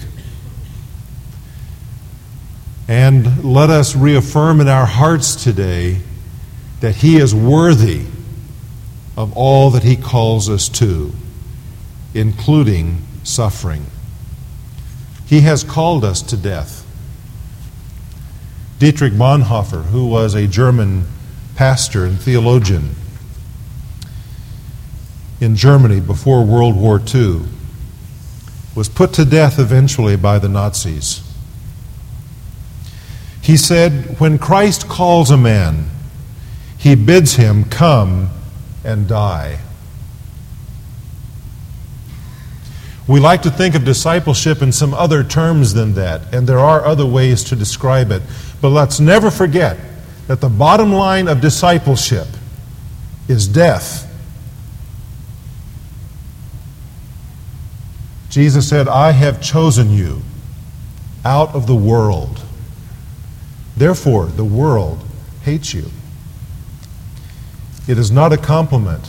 And 2.88 3.44
let 3.44 3.68
us 3.68 3.96
reaffirm 3.96 4.60
in 4.60 4.68
our 4.68 4.86
hearts 4.86 5.42
today 5.42 6.00
that 6.80 6.96
he 6.96 7.16
is 7.16 7.34
worthy 7.34 8.04
of 9.16 9.36
all 9.36 9.70
that 9.70 9.82
he 9.82 9.96
calls 9.96 10.48
us 10.48 10.68
to, 10.68 11.12
including 12.14 13.02
suffering. 13.24 13.86
He 15.26 15.40
has 15.40 15.64
called 15.64 16.04
us 16.04 16.22
to 16.22 16.36
death. 16.36 16.84
Dietrich 18.78 19.14
Bonhoeffer, 19.14 19.86
who 19.86 20.06
was 20.06 20.34
a 20.34 20.46
German 20.46 21.06
pastor 21.56 22.04
and 22.04 22.20
theologian 22.20 22.94
in 25.40 25.56
Germany 25.56 26.00
before 26.00 26.44
World 26.44 26.76
War 26.76 27.00
II, 27.00 27.40
was 28.74 28.88
put 28.88 29.14
to 29.14 29.24
death 29.24 29.58
eventually 29.58 30.16
by 30.16 30.38
the 30.38 30.48
Nazis. 30.48 31.25
He 33.46 33.56
said, 33.56 34.18
When 34.18 34.38
Christ 34.38 34.88
calls 34.88 35.30
a 35.30 35.36
man, 35.36 35.88
he 36.78 36.96
bids 36.96 37.36
him 37.36 37.62
come 37.62 38.28
and 38.82 39.06
die. 39.06 39.60
We 43.06 43.20
like 43.20 43.42
to 43.42 43.50
think 43.52 43.76
of 43.76 43.84
discipleship 43.84 44.62
in 44.62 44.72
some 44.72 44.92
other 44.92 45.22
terms 45.22 45.74
than 45.74 45.94
that, 45.94 46.34
and 46.34 46.48
there 46.48 46.58
are 46.58 46.84
other 46.84 47.06
ways 47.06 47.44
to 47.44 47.54
describe 47.54 48.10
it. 48.10 48.20
But 48.60 48.70
let's 48.70 48.98
never 48.98 49.30
forget 49.30 49.78
that 50.26 50.40
the 50.40 50.48
bottom 50.48 50.92
line 50.92 51.28
of 51.28 51.40
discipleship 51.40 52.26
is 53.28 53.46
death. 53.46 54.12
Jesus 58.28 58.68
said, 58.68 58.88
I 58.88 59.12
have 59.12 59.40
chosen 59.40 59.92
you 59.92 60.22
out 61.24 61.54
of 61.54 61.68
the 61.68 61.76
world. 61.76 62.42
Therefore, 63.76 64.26
the 64.26 64.44
world 64.44 65.04
hates 65.42 65.74
you. 65.74 65.90
It 67.86 67.98
is 67.98 68.10
not 68.10 68.32
a 68.32 68.36
compliment 68.36 69.06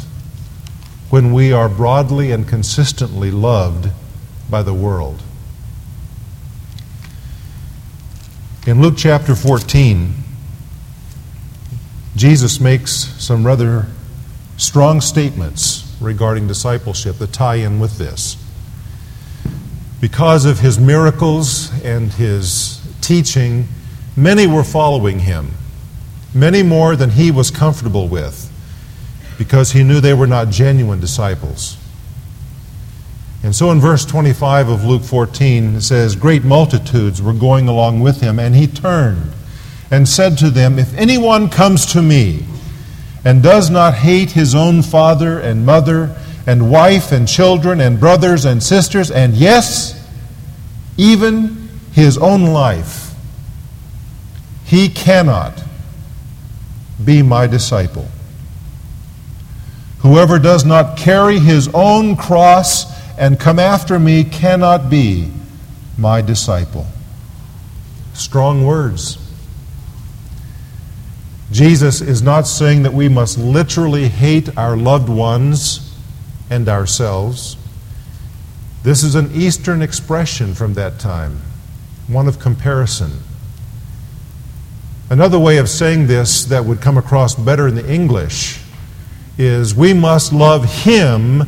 when 1.10 1.32
we 1.32 1.54
are 1.54 1.70
broadly 1.70 2.32
and 2.32 2.48
consistently 2.48 3.32
loved 3.32 3.90
by 4.50 4.62
the 4.62 4.74
world. 4.74 5.24
In 8.68 8.82
Luke 8.82 8.96
chapter 8.98 9.34
14, 9.34 10.14
Jesus 12.18 12.60
makes 12.60 12.92
some 12.92 13.46
rather 13.46 13.88
strong 14.58 15.00
statements 15.00 15.96
regarding 16.02 16.48
discipleship 16.48 17.18
that 17.20 17.32
tie 17.32 17.56
in 17.56 17.80
with 17.80 17.98
this. 17.98 18.36
Because 20.02 20.46
of 20.46 20.60
his 20.60 20.78
miracles 20.78 21.72
and 21.84 22.12
his 22.12 22.82
teaching, 23.02 23.68
many 24.18 24.48
were 24.48 24.64
following 24.64 25.20
him, 25.20 25.52
many 26.34 26.64
more 26.64 26.98
than 26.98 27.12
he 27.12 27.32
was 27.32 27.52
comfortable 27.52 28.08
with 28.08 28.52
because 29.38 29.72
he 29.72 29.84
knew 29.84 30.02
they 30.02 30.14
were 30.14 30.28
not 30.28 30.50
genuine 30.50 31.00
disciples. 31.00 31.78
And 33.44 33.56
so 33.56 33.72
in 33.72 33.80
verse 33.80 34.04
25 34.04 34.68
of 34.68 34.84
Luke 34.84 35.04
14, 35.04 35.76
it 35.76 35.82
says, 35.82 36.16
Great 36.16 36.44
multitudes 36.44 37.22
were 37.22 37.34
going 37.34 37.68
along 37.68 38.00
with 38.00 38.20
him, 38.20 38.40
and 38.40 38.56
he 38.56 38.66
turned 38.66 39.32
and 39.92 40.08
said 40.08 40.38
to 40.40 40.50
them, 40.50 40.80
If 40.80 40.94
anyone 40.98 41.50
comes 41.50 41.86
to 41.94 42.02
me 42.02 42.46
and 43.24 43.44
does 43.44 43.70
not 43.70 43.94
hate 43.94 44.32
his 44.32 44.56
own 44.56 44.82
father 44.82 45.40
and 45.40 45.66
mother 45.66 46.16
and 46.48 46.72
wife 46.72 47.12
and 47.12 47.28
children 47.28 47.80
and 47.80 48.00
brothers 48.00 48.44
and 48.44 48.62
sisters, 48.62 49.12
and 49.12 49.36
yes, 49.36 49.94
even 50.98 51.70
his 51.92 52.18
own 52.18 52.44
life, 52.44 53.07
he 54.68 54.90
cannot 54.90 55.64
be 57.04 57.22
my 57.22 57.48
disciple. 57.48 58.06
Whoever 60.00 60.40
does 60.40 60.66
not 60.66 60.98
carry 60.98 61.40
his 61.40 61.70
own 61.74 62.18
cross 62.18 62.86
and 63.18 63.40
come 63.40 63.60
after 63.60 63.98
me 63.98 64.26
cannot 64.26 64.90
be 64.90 65.32
my 65.98 66.22
disciple. 66.22 66.86
Strong 68.14 68.66
words. 68.66 69.18
Jesus 71.50 72.02
is 72.02 72.22
not 72.22 72.42
saying 72.46 72.84
that 72.84 72.94
we 72.94 73.08
must 73.08 73.38
literally 73.38 74.10
hate 74.10 74.58
our 74.58 74.76
loved 74.76 75.08
ones 75.08 75.98
and 76.50 76.68
ourselves. 76.68 77.56
This 78.84 79.02
is 79.02 79.16
an 79.16 79.32
Eastern 79.34 79.82
expression 79.82 80.54
from 80.54 80.74
that 80.74 81.00
time, 81.00 81.40
one 82.08 82.28
of 82.28 82.38
comparison. 82.38 83.12
Another 85.10 85.40
way 85.40 85.58
of 85.58 85.70
saying 85.70 86.08
this 86.08 86.44
that 86.46 86.66
would 86.66 86.82
come 86.82 86.98
across 86.98 87.34
better 87.34 87.68
in 87.68 87.76
the 87.76 87.92
English 87.92 88.62
is 89.38 89.74
we 89.74 89.94
must 89.94 90.34
love 90.34 90.84
Him 90.84 91.44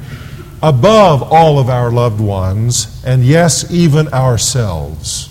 above 0.62 1.24
all 1.24 1.60
of 1.60 1.70
our 1.70 1.92
loved 1.92 2.22
ones, 2.22 3.02
and 3.06 3.24
yes, 3.24 3.70
even 3.72 4.08
ourselves. 4.10 5.30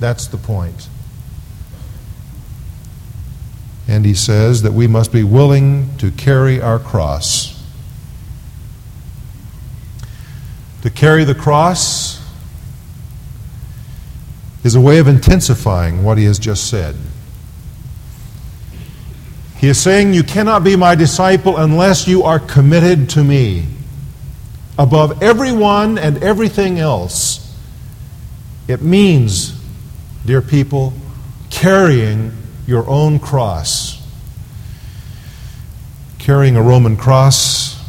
That's 0.00 0.26
the 0.26 0.36
point. 0.36 0.88
And 3.86 4.04
he 4.04 4.14
says 4.14 4.62
that 4.62 4.72
we 4.72 4.86
must 4.86 5.12
be 5.12 5.22
willing 5.22 5.96
to 5.98 6.10
carry 6.10 6.60
our 6.60 6.78
cross. 6.78 7.62
To 10.82 10.90
carry 10.90 11.24
the 11.24 11.34
cross 11.34 12.20
is 14.64 14.74
a 14.74 14.80
way 14.80 14.98
of 14.98 15.08
intensifying 15.08 16.02
what 16.02 16.18
he 16.18 16.24
has 16.24 16.38
just 16.38 16.68
said. 16.68 16.96
He 19.62 19.68
is 19.68 19.80
saying, 19.80 20.12
You 20.12 20.24
cannot 20.24 20.64
be 20.64 20.74
my 20.74 20.96
disciple 20.96 21.56
unless 21.56 22.08
you 22.08 22.24
are 22.24 22.40
committed 22.40 23.10
to 23.10 23.22
me. 23.22 23.64
Above 24.76 25.22
everyone 25.22 25.98
and 25.98 26.20
everything 26.20 26.80
else, 26.80 27.56
it 28.66 28.82
means, 28.82 29.56
dear 30.26 30.42
people, 30.42 30.92
carrying 31.50 32.32
your 32.66 32.88
own 32.88 33.20
cross. 33.20 34.04
Carrying 36.18 36.56
a 36.56 36.62
Roman 36.62 36.96
cross 36.96 37.80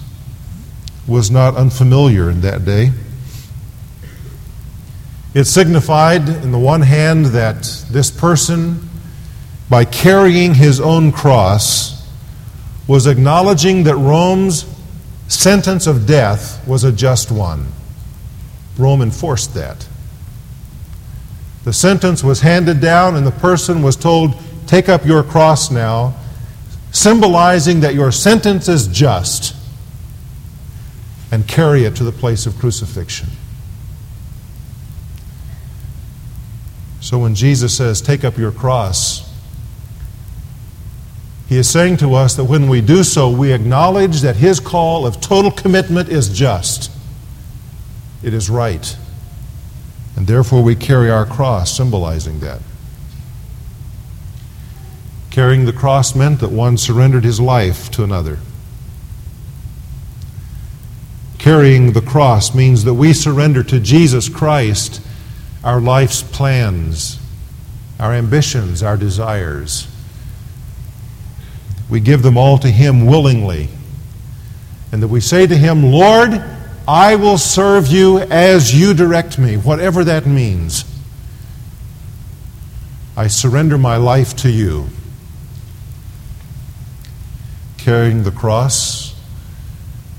was 1.08 1.32
not 1.32 1.56
unfamiliar 1.56 2.30
in 2.30 2.42
that 2.42 2.66
day. 2.66 2.92
It 5.34 5.46
signified, 5.46 6.30
in 6.30 6.52
the 6.52 6.60
one 6.60 6.82
hand, 6.82 7.26
that 7.28 7.64
this 7.90 8.12
person 8.12 8.88
by 9.74 9.84
carrying 9.84 10.54
his 10.54 10.80
own 10.80 11.12
cross, 11.12 12.08
was 12.86 13.08
acknowledging 13.08 13.86
that 13.86 13.96
Rome's 13.96 14.68
sentence 15.28 15.88
of 15.88 16.06
death 16.06 16.64
was 16.68 16.84
a 16.84 16.92
just 16.92 17.32
one. 17.32 17.66
Rome 18.78 19.02
enforced 19.02 19.56
that. 19.56 19.88
The 21.64 21.74
sentence 21.74 22.24
was 22.24 22.42
handed 22.42 22.82
down, 22.82 23.16
and 23.16 23.26
the 23.26 23.32
person 23.32 23.82
was 23.82 23.96
told, 23.96 24.36
Take 24.68 24.90
up 24.90 25.08
your 25.08 25.24
cross 25.24 25.72
now, 25.72 26.14
symbolizing 26.92 27.80
that 27.80 27.96
your 27.96 28.12
sentence 28.12 28.70
is 28.70 28.88
just, 28.88 29.56
and 31.32 31.48
carry 31.48 31.86
it 31.86 31.96
to 31.96 32.04
the 32.04 32.12
place 32.12 32.46
of 32.46 32.60
crucifixion. 32.60 33.30
So 37.02 37.18
when 37.18 37.34
Jesus 37.34 37.76
says, 37.76 38.04
Take 38.04 38.24
up 38.24 38.38
your 38.38 38.52
cross, 38.52 39.33
He 41.54 41.60
is 41.60 41.70
saying 41.70 41.98
to 41.98 42.16
us 42.16 42.34
that 42.38 42.46
when 42.46 42.68
we 42.68 42.82
do 42.82 43.04
so, 43.04 43.30
we 43.30 43.54
acknowledge 43.54 44.22
that 44.22 44.38
His 44.38 44.60
call 44.60 45.06
of 45.06 45.22
total 45.22 45.52
commitment 45.52 46.10
is 46.10 46.30
just, 46.30 46.90
it 48.24 48.34
is 48.34 48.50
right. 48.50 48.98
And 50.16 50.26
therefore, 50.26 50.64
we 50.64 50.74
carry 50.74 51.12
our 51.12 51.28
cross, 51.28 51.78
symbolizing 51.78 52.40
that. 52.40 52.60
Carrying 55.30 55.66
the 55.66 55.74
cross 55.74 56.16
meant 56.16 56.40
that 56.40 56.50
one 56.50 56.76
surrendered 56.76 57.24
his 57.24 57.40
life 57.40 57.92
to 57.92 58.04
another. 58.04 58.40
Carrying 61.38 61.94
the 61.94 62.02
cross 62.02 62.56
means 62.56 62.84
that 62.84 62.96
we 62.96 63.14
surrender 63.14 63.62
to 63.66 63.80
Jesus 63.80 64.28
Christ 64.28 65.06
our 65.64 65.80
life's 65.80 66.24
plans, 66.24 67.20
our 68.00 68.12
ambitions, 68.12 68.82
our 68.82 68.98
desires. 68.98 69.93
We 71.90 72.00
give 72.00 72.22
them 72.22 72.38
all 72.38 72.58
to 72.60 72.70
Him 72.70 73.06
willingly. 73.06 73.70
And 74.92 75.02
that 75.02 75.08
we 75.08 75.20
say 75.20 75.48
to 75.48 75.56
Him, 75.56 75.84
Lord, 75.84 76.42
I 76.88 77.16
will 77.16 77.38
serve 77.38 77.88
you 77.88 78.20
as 78.20 78.78
you 78.78 78.94
direct 78.94 79.40
me, 79.40 79.58
whatever 79.58 80.04
that 80.04 80.26
means. 80.26 80.86
I 83.16 83.28
surrender 83.28 83.78
my 83.78 83.98
life 83.98 84.36
to 84.38 84.50
you. 84.50 84.88
Carrying 87.78 88.24
the 88.24 88.32
cross 88.32 89.16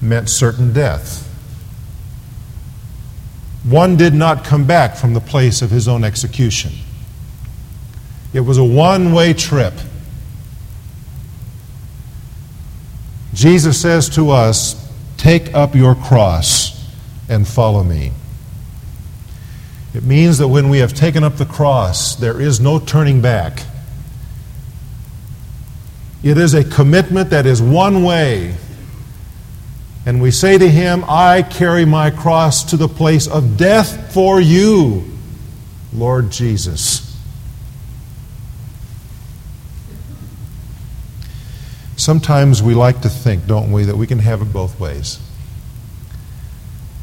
meant 0.01 0.29
certain 0.29 0.73
death. 0.73 1.25
One 3.65 3.97
did 3.97 4.15
not 4.15 4.45
come 4.45 4.67
back 4.67 4.97
from 4.97 5.15
the 5.15 5.21
place 5.21 5.63
of 5.63 5.71
his 5.71 5.89
own 5.89 6.05
execution. 6.05 6.73
It 8.33 8.41
was 8.41 8.59
a 8.59 8.65
one 8.65 9.13
way 9.13 9.33
trip. 9.33 9.75
Jesus 13.45 13.79
says 13.79 14.09
to 14.09 14.31
us, 14.31 14.91
Take 15.19 15.53
up 15.53 15.75
your 15.75 15.95
cross 15.95 16.83
and 17.29 17.47
follow 17.47 17.85
me. 17.85 18.11
It 19.93 20.03
means 20.03 20.39
that 20.39 20.49
when 20.49 20.71
we 20.71 20.79
have 20.79 20.95
taken 20.95 21.23
up 21.23 21.37
the 21.37 21.45
cross, 21.45 22.17
there 22.17 22.41
is 22.41 22.59
no 22.59 22.79
turning 22.79 23.21
back. 23.21 23.63
It 26.23 26.39
is 26.39 26.55
a 26.55 26.65
commitment 26.65 27.29
that 27.29 27.45
is 27.45 27.61
one 27.61 28.03
way. 28.03 28.55
And 30.07 30.23
we 30.23 30.31
say 30.31 30.57
to 30.57 30.67
him, 30.67 31.05
I 31.07 31.43
carry 31.43 31.85
my 31.85 32.11
cross 32.11 32.65
to 32.71 32.79
the 32.79 32.89
place 32.89 33.27
of 33.27 33.59
death 33.59 34.15
for 34.15 34.41
you, 34.41 35.05
Lord 35.93 36.31
Jesus. 36.31 37.04
Sometimes 42.05 42.63
we 42.63 42.75
like 42.75 43.01
to 43.01 43.09
think, 43.09 43.47
don't 43.47 43.73
we, 43.73 43.85
that 43.85 43.97
we 43.97 44.07
can 44.07 44.19
have 44.19 44.43
it 44.43 44.53
both 44.53 44.79
ways. 44.79 45.19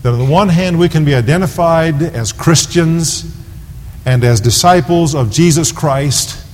That 0.04 0.14
on 0.14 0.20
the 0.20 0.32
one 0.32 0.48
hand, 0.48 0.78
we 0.78 0.90
can 0.90 1.06
be 1.06 1.16
identified 1.16 2.04
as 2.04 2.32
Christians 2.32 3.36
and 4.06 4.24
as 4.24 4.40
disciples 4.40 5.16
of 5.16 5.32
Jesus 5.32 5.72
Christ. 5.72 6.46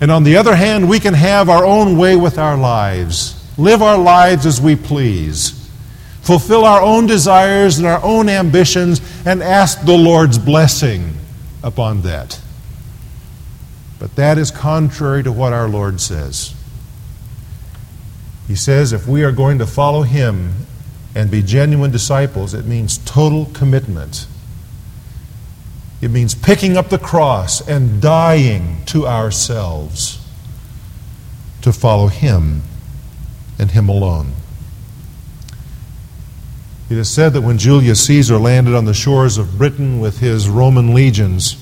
And 0.00 0.10
on 0.10 0.24
the 0.24 0.36
other 0.36 0.56
hand, 0.56 0.88
we 0.88 0.98
can 0.98 1.14
have 1.14 1.48
our 1.48 1.64
own 1.64 1.96
way 1.96 2.16
with 2.16 2.38
our 2.38 2.56
lives, 2.56 3.40
live 3.56 3.82
our 3.82 3.96
lives 3.96 4.44
as 4.44 4.60
we 4.60 4.74
please, 4.74 5.70
fulfill 6.22 6.64
our 6.64 6.82
own 6.82 7.06
desires 7.06 7.78
and 7.78 7.86
our 7.86 8.02
own 8.02 8.28
ambitions, 8.28 9.00
and 9.24 9.44
ask 9.44 9.84
the 9.84 9.96
Lord's 9.96 10.38
blessing 10.38 11.14
upon 11.62 12.02
that. 12.02 12.40
But 14.00 14.16
that 14.16 14.38
is 14.38 14.50
contrary 14.50 15.22
to 15.22 15.30
what 15.30 15.52
our 15.52 15.68
Lord 15.68 16.00
says. 16.00 16.56
He 18.50 18.56
says 18.56 18.92
if 18.92 19.06
we 19.06 19.22
are 19.22 19.30
going 19.30 19.58
to 19.58 19.64
follow 19.64 20.02
Him 20.02 20.66
and 21.14 21.30
be 21.30 21.40
genuine 21.40 21.92
disciples, 21.92 22.52
it 22.52 22.66
means 22.66 22.98
total 22.98 23.44
commitment. 23.44 24.26
It 26.00 26.10
means 26.10 26.34
picking 26.34 26.76
up 26.76 26.88
the 26.88 26.98
cross 26.98 27.60
and 27.60 28.02
dying 28.02 28.84
to 28.86 29.06
ourselves 29.06 30.18
to 31.62 31.72
follow 31.72 32.08
Him 32.08 32.62
and 33.56 33.70
Him 33.70 33.88
alone. 33.88 34.32
It 36.90 36.98
is 36.98 37.08
said 37.08 37.34
that 37.34 37.42
when 37.42 37.56
Julius 37.56 38.04
Caesar 38.06 38.36
landed 38.36 38.74
on 38.74 38.84
the 38.84 38.94
shores 38.94 39.38
of 39.38 39.58
Britain 39.58 40.00
with 40.00 40.18
his 40.18 40.48
Roman 40.48 40.92
legions, 40.92 41.56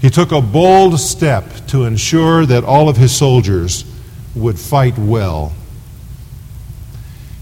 he 0.00 0.10
took 0.10 0.32
a 0.32 0.40
bold 0.40 0.98
step 0.98 1.44
to 1.68 1.84
ensure 1.84 2.44
that 2.44 2.64
all 2.64 2.88
of 2.88 2.96
his 2.96 3.16
soldiers 3.16 3.84
would 4.34 4.58
fight 4.58 4.98
well. 4.98 5.54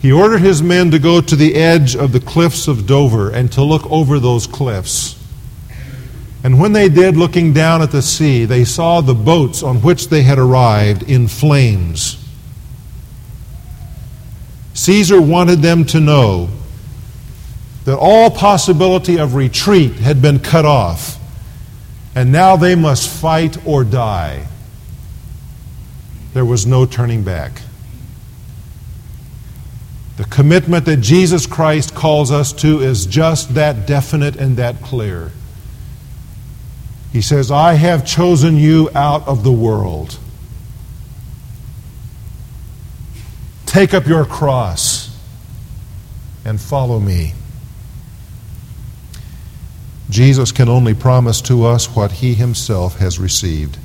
He 0.08 0.12
ordered 0.12 0.40
his 0.40 0.62
men 0.62 0.90
to 0.92 0.98
go 0.98 1.20
to 1.20 1.36
the 1.36 1.54
edge 1.54 1.94
of 1.94 2.12
the 2.12 2.20
cliffs 2.20 2.66
of 2.66 2.86
Dover 2.86 3.28
and 3.30 3.52
to 3.52 3.62
look 3.62 3.84
over 3.92 4.18
those 4.18 4.46
cliffs. 4.46 5.22
And 6.42 6.58
when 6.58 6.72
they 6.72 6.88
did, 6.88 7.14
looking 7.14 7.52
down 7.52 7.82
at 7.82 7.90
the 7.90 8.00
sea, 8.00 8.46
they 8.46 8.64
saw 8.64 9.02
the 9.02 9.14
boats 9.14 9.62
on 9.62 9.82
which 9.82 10.08
they 10.08 10.22
had 10.22 10.38
arrived 10.38 11.02
in 11.02 11.28
flames. 11.28 12.26
Caesar 14.72 15.20
wanted 15.20 15.60
them 15.60 15.84
to 15.84 16.00
know 16.00 16.48
that 17.84 17.98
all 17.98 18.30
possibility 18.30 19.18
of 19.18 19.34
retreat 19.34 19.92
had 19.96 20.22
been 20.22 20.38
cut 20.38 20.64
off, 20.64 21.18
and 22.14 22.32
now 22.32 22.56
they 22.56 22.74
must 22.74 23.10
fight 23.10 23.58
or 23.66 23.84
die. 23.84 24.46
There 26.32 26.46
was 26.46 26.64
no 26.64 26.86
turning 26.86 27.24
back. 27.24 27.60
The 30.18 30.24
commitment 30.24 30.84
that 30.86 30.96
Jesus 30.96 31.46
Christ 31.46 31.94
calls 31.94 32.32
us 32.32 32.52
to 32.54 32.80
is 32.80 33.06
just 33.06 33.54
that 33.54 33.86
definite 33.86 34.34
and 34.34 34.56
that 34.56 34.82
clear. 34.82 35.30
He 37.12 37.22
says, 37.22 37.52
I 37.52 37.74
have 37.74 38.04
chosen 38.04 38.56
you 38.56 38.90
out 38.96 39.28
of 39.28 39.44
the 39.44 39.52
world. 39.52 40.18
Take 43.64 43.94
up 43.94 44.08
your 44.08 44.24
cross 44.24 45.16
and 46.44 46.60
follow 46.60 46.98
me. 46.98 47.34
Jesus 50.10 50.50
can 50.50 50.68
only 50.68 50.94
promise 50.94 51.40
to 51.42 51.64
us 51.64 51.94
what 51.94 52.10
he 52.10 52.34
himself 52.34 52.98
has 52.98 53.20
received. 53.20 53.78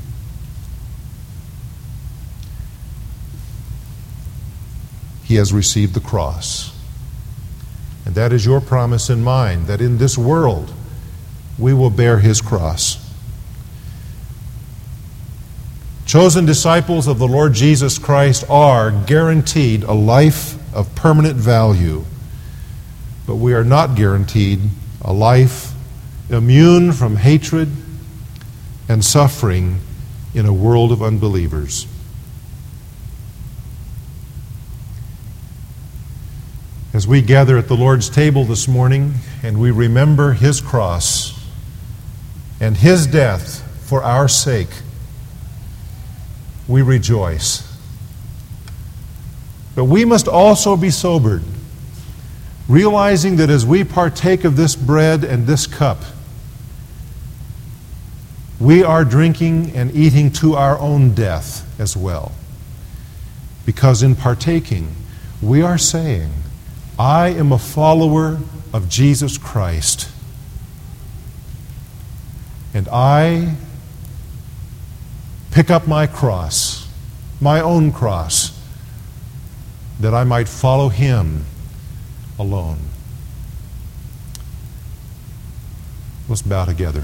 He 5.33 5.39
has 5.39 5.51
received 5.51 5.95
the 5.95 5.99
cross. 5.99 6.71
And 8.05 8.13
that 8.13 8.31
is 8.31 8.45
your 8.45 8.61
promise 8.61 9.09
and 9.09 9.23
mine, 9.23 9.65
that 9.65 9.81
in 9.81 9.97
this 9.97 10.15
world 10.15 10.71
we 11.57 11.73
will 11.73 11.89
bear 11.89 12.19
his 12.19 12.39
cross. 12.39 13.03
Chosen 16.05 16.45
disciples 16.45 17.07
of 17.07 17.17
the 17.17 17.27
Lord 17.27 17.53
Jesus 17.53 17.97
Christ 17.97 18.47
are 18.47 18.91
guaranteed 18.91 19.81
a 19.81 19.93
life 19.93 20.55
of 20.71 20.93
permanent 20.93 21.37
value, 21.37 22.05
but 23.25 23.37
we 23.37 23.55
are 23.55 23.63
not 23.63 23.95
guaranteed 23.95 24.59
a 25.01 25.13
life 25.13 25.73
immune 26.29 26.91
from 26.91 27.15
hatred 27.15 27.71
and 28.87 29.03
suffering 29.03 29.79
in 30.35 30.45
a 30.45 30.53
world 30.53 30.91
of 30.91 31.01
unbelievers. 31.01 31.87
As 36.93 37.07
we 37.07 37.23
gather 37.23 37.57
at 37.57 37.67
the 37.67 37.75
Lord's 37.75 38.07
table 38.07 38.45
this 38.45 38.67
morning 38.67 39.15
and 39.41 39.59
we 39.59 39.71
remember 39.71 40.33
His 40.33 40.61
cross 40.61 41.33
and 42.59 42.77
His 42.77 43.07
death 43.07 43.61
for 43.87 44.03
our 44.03 44.27
sake, 44.27 44.69
we 46.67 46.83
rejoice. 46.83 47.67
But 49.73 49.85
we 49.85 50.05
must 50.05 50.27
also 50.27 50.77
be 50.77 50.91
sobered, 50.91 51.41
realizing 52.69 53.37
that 53.37 53.49
as 53.49 53.65
we 53.65 53.83
partake 53.83 54.43
of 54.43 54.55
this 54.55 54.75
bread 54.75 55.23
and 55.23 55.47
this 55.47 55.65
cup, 55.65 55.97
we 58.59 58.83
are 58.83 59.03
drinking 59.03 59.71
and 59.75 59.91
eating 59.95 60.31
to 60.33 60.53
our 60.53 60.77
own 60.77 61.15
death 61.15 61.67
as 61.79 61.97
well. 61.97 62.33
Because 63.65 64.03
in 64.03 64.15
partaking, 64.15 64.95
we 65.41 65.63
are 65.63 65.79
saying, 65.79 66.31
I 66.97 67.29
am 67.29 67.51
a 67.51 67.57
follower 67.57 68.39
of 68.73 68.89
Jesus 68.89 69.37
Christ. 69.37 70.09
And 72.73 72.87
I 72.89 73.55
pick 75.51 75.69
up 75.69 75.87
my 75.87 76.07
cross, 76.07 76.87
my 77.39 77.61
own 77.61 77.91
cross, 77.91 78.59
that 79.99 80.13
I 80.13 80.23
might 80.23 80.47
follow 80.47 80.89
him 80.89 81.45
alone. 82.39 82.79
Let's 86.27 86.41
bow 86.41 86.65
together. 86.65 87.03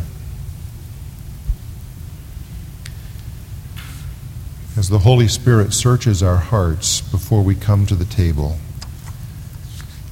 as 4.80 4.88
the 4.88 5.00
Holy 5.00 5.28
Spirit 5.28 5.74
searches 5.74 6.24
our 6.24 6.38
hearts 6.38 7.02
before 7.02 7.44
we 7.44 7.54
come 7.54 7.86
to 7.86 7.96
the 7.96 8.06
table, 8.06 8.58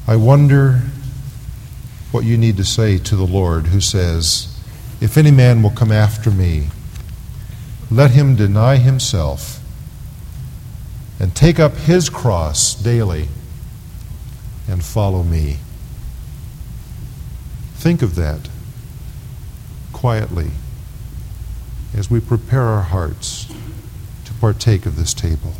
I 0.09 0.15
wonder 0.15 0.83
what 2.11 2.23
you 2.23 2.37
need 2.37 2.55
to 2.57 2.63
say 2.63 2.97
to 2.97 3.15
the 3.17 3.25
Lord 3.25 3.67
who 3.67 3.81
says, 3.81 4.57
If 5.01 5.17
any 5.17 5.31
man 5.31 5.61
will 5.61 5.71
come 5.71 5.91
after 5.91 6.31
me, 6.31 6.69
let 7.91 8.11
him 8.11 8.37
deny 8.37 8.77
himself 8.77 9.61
and 11.19 11.35
take 11.35 11.59
up 11.59 11.75
his 11.75 12.09
cross 12.09 12.73
daily 12.73 13.27
and 14.65 14.81
follow 14.81 15.23
me. 15.23 15.57
Think 17.75 18.01
of 18.01 18.15
that 18.15 18.47
quietly 19.91 20.51
as 21.93 22.09
we 22.09 22.21
prepare 22.21 22.63
our 22.63 22.81
hearts 22.83 23.53
to 24.23 24.33
partake 24.35 24.85
of 24.85 24.95
this 24.95 25.13
table. 25.13 25.53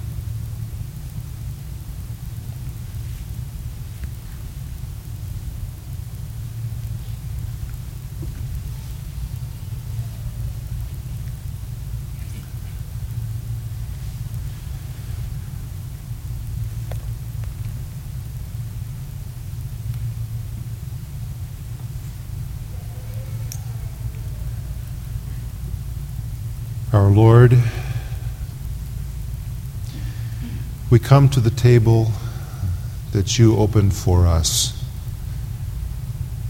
Our 26.94 27.07
Lord, 27.18 27.58
we 30.92 31.00
come 31.00 31.30
to 31.30 31.40
the 31.40 31.50
table 31.50 32.12
that 33.12 33.40
you 33.40 33.58
opened 33.58 33.96
for 33.96 34.28
us 34.28 34.86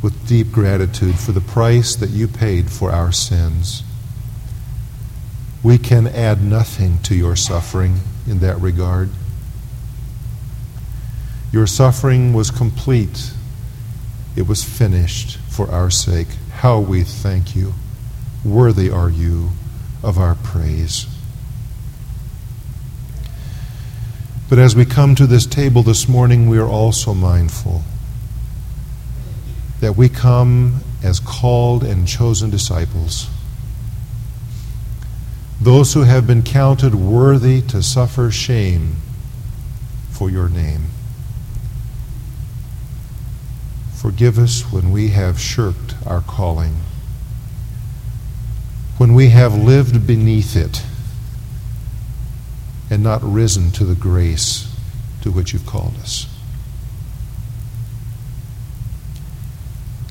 with 0.03 0.28
deep 0.28 0.51
gratitude 0.51 1.18
for 1.18 1.32
the 1.32 1.39
price 1.39 1.95
that 1.95 2.09
you 2.09 2.28
paid 2.28 2.70
for 2.70 2.91
our 2.91 3.13
sins. 3.13 3.82
We 5.63 5.78
can 5.78 6.05
add 6.05 6.43
nothing 6.43 7.01
to 7.03 7.15
your 7.15 7.38
suffering 7.38 8.01
in 8.28 8.39
that 8.39 8.59
regard. 8.59 9.09
Your 11.53 11.65
suffering 11.65 12.34
was 12.34 12.51
complete, 12.51 13.32
it 14.36 14.49
was 14.49 14.65
finished 14.65 15.38
for 15.47 15.72
our 15.72 15.89
sake. 15.89 16.28
How 16.55 16.82
we 16.82 17.03
thank 17.03 17.55
you. 17.55 17.74
Worthy 18.43 18.89
are 18.89 19.09
you 19.09 19.51
of 20.03 20.17
our 20.17 20.35
praise. 20.35 21.07
But 24.49 24.59
as 24.59 24.75
we 24.75 24.85
come 24.85 25.15
to 25.15 25.27
this 25.27 25.45
table 25.45 25.83
this 25.83 26.07
morning, 26.07 26.47
we 26.47 26.57
are 26.57 26.67
also 26.67 27.13
mindful 27.13 27.83
that 29.81 29.95
we 29.95 30.09
come 30.09 30.81
as 31.03 31.19
called 31.19 31.83
and 31.83 32.07
chosen 32.07 32.49
disciples, 32.49 33.29
those 35.61 35.93
who 35.93 36.03
have 36.03 36.25
been 36.25 36.43
counted 36.43 36.95
worthy 36.95 37.61
to 37.61 37.83
suffer 37.83 38.31
shame 38.31 38.95
for 40.11 40.29
your 40.29 40.49
name. 40.49 40.85
Forgive 43.95 44.39
us 44.39 44.71
when 44.71 44.91
we 44.91 45.09
have 45.09 45.39
shirked 45.39 45.95
our 46.05 46.21
calling 46.21 46.77
when 48.97 49.13
we 49.13 49.29
have 49.29 49.53
lived 49.53 50.07
beneath 50.07 50.55
it 50.55 50.83
and 52.89 53.03
not 53.03 53.21
risen 53.23 53.71
to 53.71 53.85
the 53.85 53.95
grace 53.95 54.73
to 55.21 55.31
which 55.31 55.53
you've 55.53 55.65
called 55.65 55.93
us. 56.01 56.25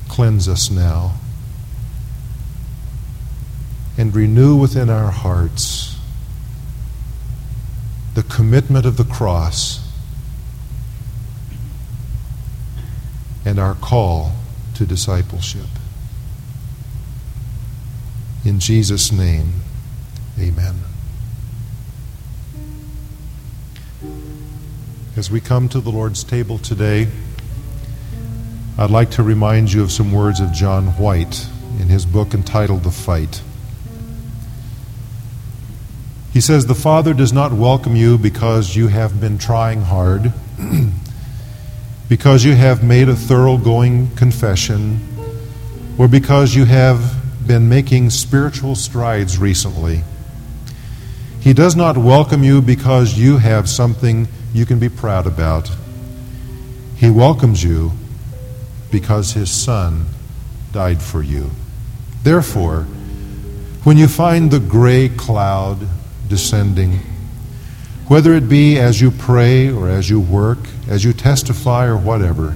Cleanse 0.07 0.47
us 0.47 0.71
now 0.71 1.15
and 3.97 4.15
renew 4.15 4.55
within 4.55 4.89
our 4.89 5.11
hearts 5.11 5.97
the 8.13 8.23
commitment 8.23 8.85
of 8.85 8.97
the 8.97 9.03
cross 9.03 9.87
and 13.45 13.59
our 13.59 13.75
call 13.75 14.33
to 14.75 14.85
discipleship. 14.85 15.67
In 18.47 18.61
Jesus' 18.61 19.11
name, 19.11 19.51
amen. 20.39 20.75
As 25.17 25.29
we 25.29 25.41
come 25.41 25.67
to 25.67 25.81
the 25.81 25.89
Lord's 25.89 26.23
table 26.23 26.57
today, 26.57 27.09
I'd 28.77 28.89
like 28.89 29.11
to 29.11 29.23
remind 29.23 29.73
you 29.73 29.83
of 29.83 29.91
some 29.91 30.13
words 30.13 30.39
of 30.39 30.53
John 30.53 30.97
White 30.97 31.45
in 31.81 31.89
his 31.89 32.05
book 32.05 32.33
entitled 32.33 32.83
The 32.83 32.91
Fight. 32.91 33.41
He 36.31 36.39
says, 36.39 36.67
The 36.67 36.73
Father 36.73 37.13
does 37.13 37.33
not 37.33 37.51
welcome 37.51 37.97
you 37.97 38.17
because 38.17 38.77
you 38.77 38.87
have 38.87 39.19
been 39.19 39.37
trying 39.37 39.81
hard, 39.81 40.31
because 42.07 42.45
you 42.45 42.53
have 42.53 42.81
made 42.81 43.09
a 43.09 43.15
thoroughgoing 43.15 44.15
confession, 44.15 45.05
or 45.97 46.07
because 46.07 46.55
you 46.55 46.63
have 46.63 47.26
been 47.47 47.69
making 47.69 48.09
spiritual 48.09 48.75
strides 48.75 49.37
recently. 49.37 50.03
He 51.39 51.53
does 51.53 51.75
not 51.75 51.97
welcome 51.97 52.43
you 52.43 52.61
because 52.61 53.17
you 53.17 53.37
have 53.37 53.69
something 53.69 54.27
you 54.53 54.65
can 54.65 54.79
be 54.79 54.89
proud 54.89 55.25
about. 55.25 55.71
He 56.97 57.09
welcomes 57.09 57.63
you 57.63 57.93
because 58.91 59.31
his 59.31 59.49
Son 59.49 60.07
died 60.71 61.01
for 61.01 61.23
you. 61.23 61.51
Therefore, 62.23 62.83
when 63.83 63.97
you 63.97 64.07
find 64.07 64.51
the 64.51 64.59
gray 64.59 65.07
cloud 65.07 65.77
descending, 66.27 66.99
whether 68.07 68.33
it 68.33 68.49
be 68.49 68.77
as 68.77 68.99
you 68.99 69.11
pray 69.11 69.69
or 69.69 69.87
as 69.87 70.09
you 70.09 70.19
work, 70.19 70.59
as 70.89 71.03
you 71.03 71.13
testify 71.13 71.85
or 71.85 71.97
whatever, 71.97 72.55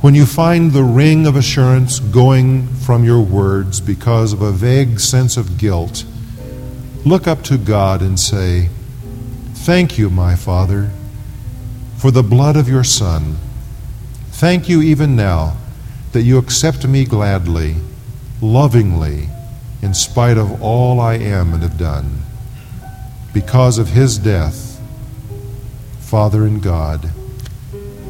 when 0.00 0.14
you 0.14 0.24
find 0.24 0.72
the 0.72 0.82
ring 0.82 1.26
of 1.26 1.36
assurance 1.36 1.98
going 1.98 2.66
from 2.68 3.04
your 3.04 3.20
words 3.20 3.80
because 3.80 4.32
of 4.32 4.40
a 4.40 4.50
vague 4.50 4.98
sense 4.98 5.36
of 5.36 5.58
guilt, 5.58 6.04
look 7.04 7.26
up 7.26 7.42
to 7.42 7.58
God 7.58 8.00
and 8.00 8.18
say, 8.18 8.70
Thank 9.52 9.98
you, 9.98 10.08
my 10.08 10.36
Father, 10.36 10.90
for 11.98 12.10
the 12.10 12.22
blood 12.22 12.56
of 12.56 12.66
your 12.66 12.82
Son. 12.82 13.36
Thank 14.30 14.70
you 14.70 14.80
even 14.80 15.16
now 15.16 15.58
that 16.12 16.22
you 16.22 16.38
accept 16.38 16.86
me 16.86 17.04
gladly, 17.04 17.76
lovingly, 18.40 19.28
in 19.82 19.92
spite 19.92 20.38
of 20.38 20.62
all 20.62 20.98
I 20.98 21.14
am 21.14 21.52
and 21.52 21.62
have 21.62 21.76
done. 21.76 22.22
Because 23.34 23.76
of 23.76 23.88
his 23.88 24.16
death, 24.16 24.80
Father 26.00 26.46
and 26.46 26.62
God, 26.62 27.10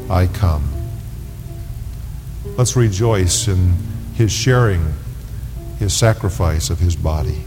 I 0.09 0.29
come. 0.29 0.80
Let's 2.45 2.77
rejoice 2.77 3.49
in 3.49 3.75
his 4.15 4.33
sharing 4.33 4.95
his 5.79 5.95
sacrifice 5.95 6.71
of 6.71 6.79
his 6.79 6.97
body. 6.97 7.45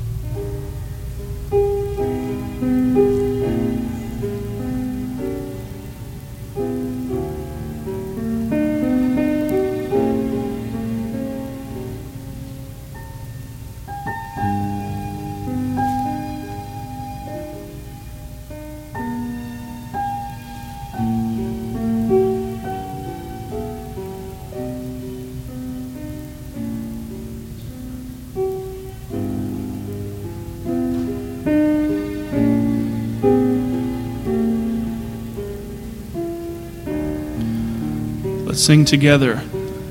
Sing 38.63 38.85
together 38.85 39.43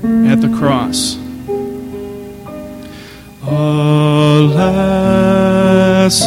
at 0.03 0.41
the 0.41 0.49
cross. 0.57 1.15
Alas, 3.43 4.67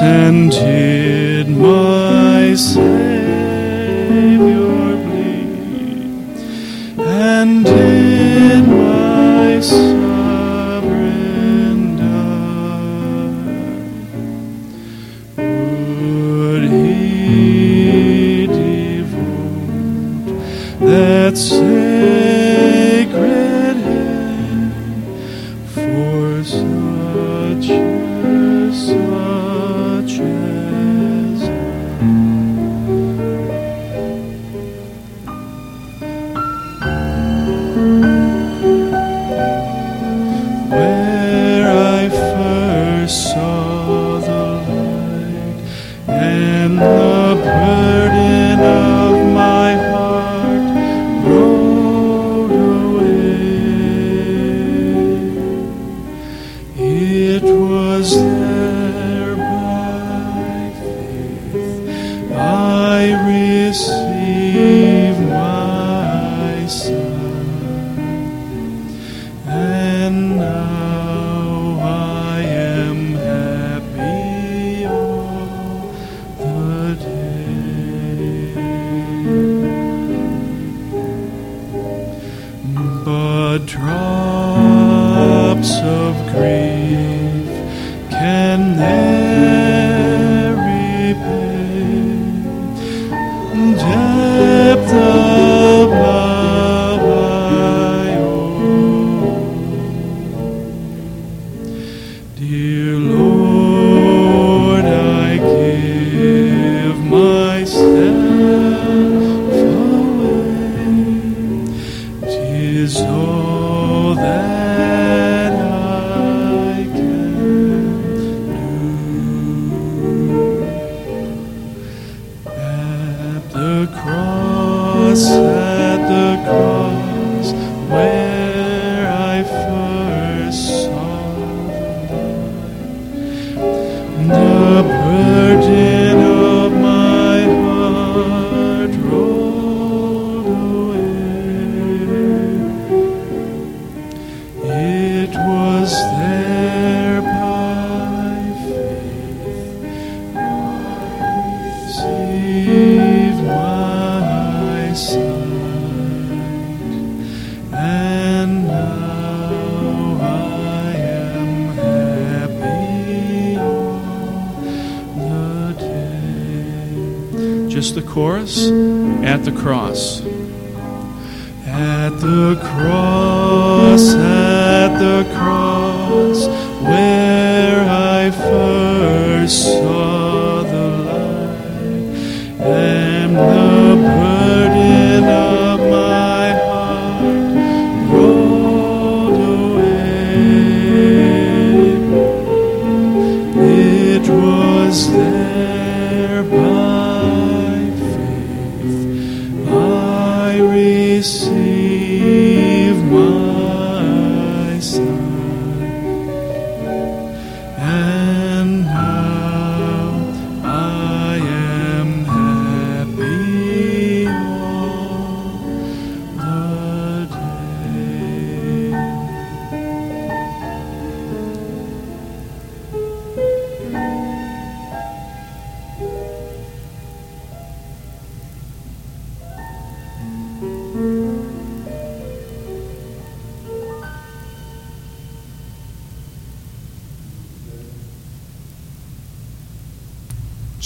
and 0.01 0.53
did 0.53 1.49
my 1.49 2.55
Savior 2.55 2.87
bleed, 5.07 6.39
and 7.01 7.65
did 7.65 8.69
my 8.69 9.61
now 70.17 70.76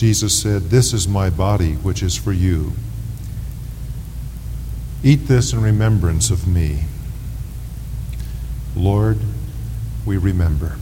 Jesus 0.01 0.35
said, 0.35 0.71
This 0.71 0.95
is 0.95 1.07
my 1.07 1.29
body, 1.29 1.75
which 1.75 2.03
is 2.03 2.17
for 2.17 2.33
you. 2.33 2.73
Eat 5.05 5.27
this 5.27 5.53
in 5.53 5.61
remembrance 5.61 6.31
of 6.31 6.49
me. 6.49 6.85
Lord, 8.75 9.19
we 10.07 10.17
remember. 10.17 10.79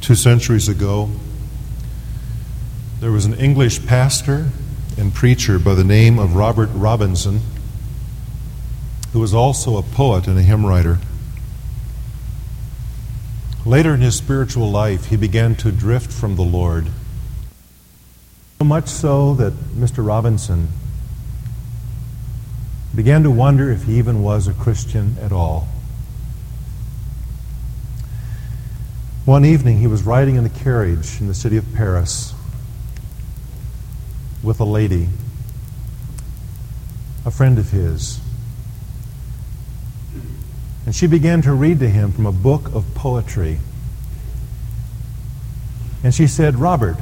Two 0.00 0.14
centuries 0.14 0.66
ago, 0.66 1.10
there 3.00 3.12
was 3.12 3.26
an 3.26 3.34
English 3.34 3.84
pastor 3.84 4.50
and 4.98 5.14
preacher 5.14 5.58
by 5.58 5.74
the 5.74 5.84
name 5.84 6.18
of 6.18 6.34
Robert 6.34 6.68
Robinson, 6.74 7.40
who 9.12 9.20
was 9.20 9.32
also 9.32 9.76
a 9.76 9.82
poet 9.82 10.26
and 10.26 10.36
a 10.36 10.42
hymn 10.42 10.66
writer. 10.66 10.98
Later 13.64 13.94
in 13.94 14.00
his 14.00 14.16
spiritual 14.16 14.70
life, 14.70 15.06
he 15.06 15.16
began 15.16 15.54
to 15.56 15.70
drift 15.70 16.12
from 16.12 16.36
the 16.36 16.42
Lord. 16.42 16.88
So 18.58 18.64
much 18.64 18.88
so 18.88 19.34
that 19.34 19.52
Mr. 19.52 20.04
Robinson 20.04 20.68
began 22.94 23.22
to 23.22 23.30
wonder 23.30 23.70
if 23.70 23.84
he 23.84 23.98
even 23.98 24.22
was 24.22 24.48
a 24.48 24.52
Christian 24.52 25.16
at 25.20 25.30
all. 25.30 25.68
One 29.24 29.44
evening, 29.44 29.78
he 29.78 29.86
was 29.86 30.02
riding 30.02 30.36
in 30.36 30.44
a 30.44 30.50
carriage 30.50 31.20
in 31.20 31.28
the 31.28 31.34
city 31.34 31.56
of 31.56 31.74
Paris 31.74 32.34
with 34.48 34.60
a 34.60 34.64
lady, 34.64 35.06
a 37.26 37.30
friend 37.30 37.58
of 37.58 37.68
his. 37.68 38.18
And 40.86 40.94
she 40.94 41.06
began 41.06 41.42
to 41.42 41.52
read 41.52 41.80
to 41.80 41.88
him 41.90 42.12
from 42.12 42.24
a 42.24 42.32
book 42.32 42.74
of 42.74 42.94
poetry. 42.94 43.58
And 46.02 46.14
she 46.14 46.26
said, 46.26 46.56
Robert, 46.56 46.96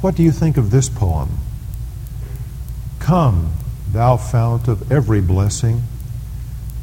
what 0.00 0.16
do 0.16 0.24
you 0.24 0.32
think 0.32 0.56
of 0.56 0.72
this 0.72 0.88
poem? 0.88 1.38
Come, 2.98 3.52
thou 3.92 4.16
fount 4.16 4.66
of 4.66 4.90
every 4.90 5.20
blessing, 5.20 5.84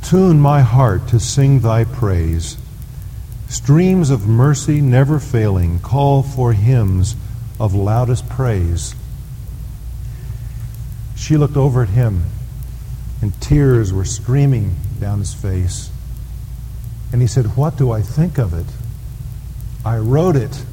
tune 0.01 0.39
my 0.39 0.61
heart 0.61 1.09
to 1.09 1.19
sing 1.19 1.59
thy 1.59 1.83
praise. 1.83 2.55
Streams 3.49 4.09
of 4.09 4.25
mercy 4.25 4.79
never 4.79 5.19
failing 5.19 5.81
call 5.81 6.23
for 6.23 6.53
hymns 6.53 7.17
of 7.59 7.75
loudest 7.75 8.29
praise. 8.29 8.95
She 11.17 11.35
looked 11.35 11.57
over 11.57 11.81
at 11.81 11.89
him, 11.89 12.23
and 13.21 13.39
tears 13.41 13.91
were 13.91 14.05
streaming 14.05 14.75
down 14.99 15.19
his 15.19 15.33
face. 15.33 15.89
And 17.11 17.21
he 17.21 17.27
said, 17.27 17.57
What 17.57 17.75
do 17.77 17.91
I 17.91 18.01
think 18.01 18.37
of 18.37 18.53
it? 18.53 18.65
I 19.83 19.97
wrote 19.97 20.35
it. 20.35 20.63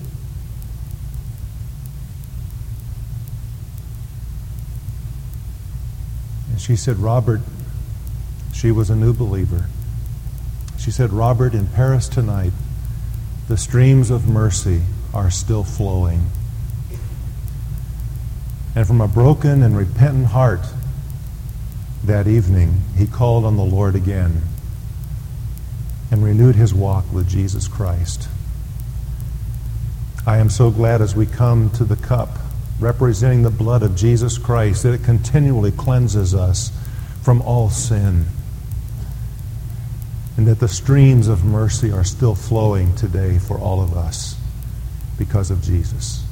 And 6.51 6.61
she 6.61 6.77
said, 6.77 6.99
Robert, 6.99 7.41
she 8.53 8.71
was 8.71 8.91
a 8.91 8.97
new 8.97 9.13
believer. 9.13 9.67
She 10.79 10.91
said, 10.91 11.13
Robert, 11.13 11.55
in 11.55 11.67
Paris 11.69 12.09
tonight, 12.09 12.53
the 13.49 13.57
streams 13.57 14.11
of 14.11 14.29
mercy 14.29 14.83
are 15.13 15.31
still 15.31 15.65
flowing. 15.65 16.31
And 18.75 18.87
from 18.87 19.01
a 19.01 19.09
broken 19.09 19.63
and 19.63 19.77
repentant 19.77 20.27
heart, 20.27 20.67
that 22.05 22.27
evening, 22.27 22.83
he 22.97 23.07
called 23.07 23.45
on 23.45 23.57
the 23.57 23.65
Lord 23.65 23.95
again 23.95 24.43
and 26.11 26.23
renewed 26.23 26.55
his 26.55 26.75
walk 26.75 27.05
with 27.13 27.29
Jesus 27.29 27.67
Christ. 27.67 28.29
I 30.27 30.39
am 30.39 30.51
so 30.51 30.71
glad 30.71 31.01
as 31.01 31.17
we 31.17 31.27
come 31.27 31.71
to 31.71 31.85
the 31.85 31.97
cup 31.97 32.31
representing 32.81 33.43
the 33.43 33.51
blood 33.51 33.83
of 33.83 33.97
Jesus 33.97 34.39
Christ 34.39 34.83
that 34.83 34.93
it 34.93 35.05
continually 35.05 35.71
cleanses 35.71 36.35
us 36.35 36.73
from 37.23 37.41
all 37.43 37.71
sin. 37.71 38.27
And 40.37 40.47
that 40.49 40.61
the 40.61 40.69
streams 40.69 41.29
of 41.29 41.45
mercy 41.45 41.93
are 41.93 42.05
still 42.05 42.35
flowing 42.35 42.95
today 42.97 43.39
for 43.39 43.59
all 43.59 43.81
of 43.81 43.97
us 43.97 44.37
because 45.17 45.51
of 45.51 45.63
Jesus. 45.63 46.24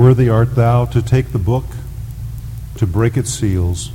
Worthy 0.00 0.30
art 0.30 0.54
thou 0.54 0.86
to 0.86 1.02
take 1.02 1.32
the 1.32 1.38
book, 1.38 1.66
to 2.76 2.86
break 2.86 3.18
its 3.18 3.28
seals. 3.28 3.90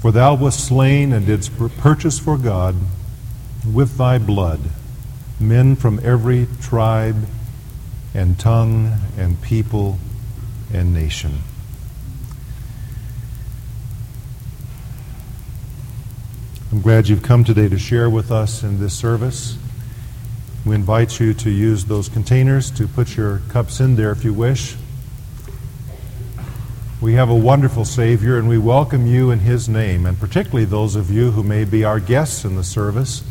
For 0.00 0.10
thou 0.10 0.36
wast 0.36 0.66
slain 0.66 1.12
and 1.12 1.26
didst 1.26 1.52
purchase 1.76 2.18
for 2.18 2.38
God 2.38 2.74
with 3.70 3.98
thy 3.98 4.16
blood 4.16 4.60
men 5.38 5.76
from 5.76 6.00
every 6.02 6.48
tribe 6.62 7.26
and 8.14 8.38
tongue 8.38 8.94
and 9.18 9.42
people 9.42 9.98
and 10.72 10.94
nation. 10.94 11.40
I'm 16.70 16.80
glad 16.80 17.06
you've 17.06 17.22
come 17.22 17.44
today 17.44 17.68
to 17.68 17.78
share 17.78 18.08
with 18.08 18.30
us 18.32 18.62
in 18.62 18.80
this 18.80 18.94
service. 18.94 19.58
We 20.64 20.76
invite 20.76 21.18
you 21.18 21.34
to 21.34 21.50
use 21.50 21.86
those 21.86 22.08
containers 22.08 22.70
to 22.72 22.86
put 22.86 23.16
your 23.16 23.40
cups 23.48 23.80
in 23.80 23.96
there 23.96 24.12
if 24.12 24.24
you 24.24 24.32
wish. 24.32 24.76
We 27.00 27.14
have 27.14 27.28
a 27.28 27.34
wonderful 27.34 27.84
Savior, 27.84 28.38
and 28.38 28.48
we 28.48 28.58
welcome 28.58 29.08
you 29.08 29.32
in 29.32 29.40
His 29.40 29.68
name, 29.68 30.06
and 30.06 30.16
particularly 30.20 30.64
those 30.64 30.94
of 30.94 31.10
you 31.10 31.32
who 31.32 31.42
may 31.42 31.64
be 31.64 31.82
our 31.84 31.98
guests 31.98 32.44
in 32.44 32.54
the 32.54 32.62
service 32.62 33.24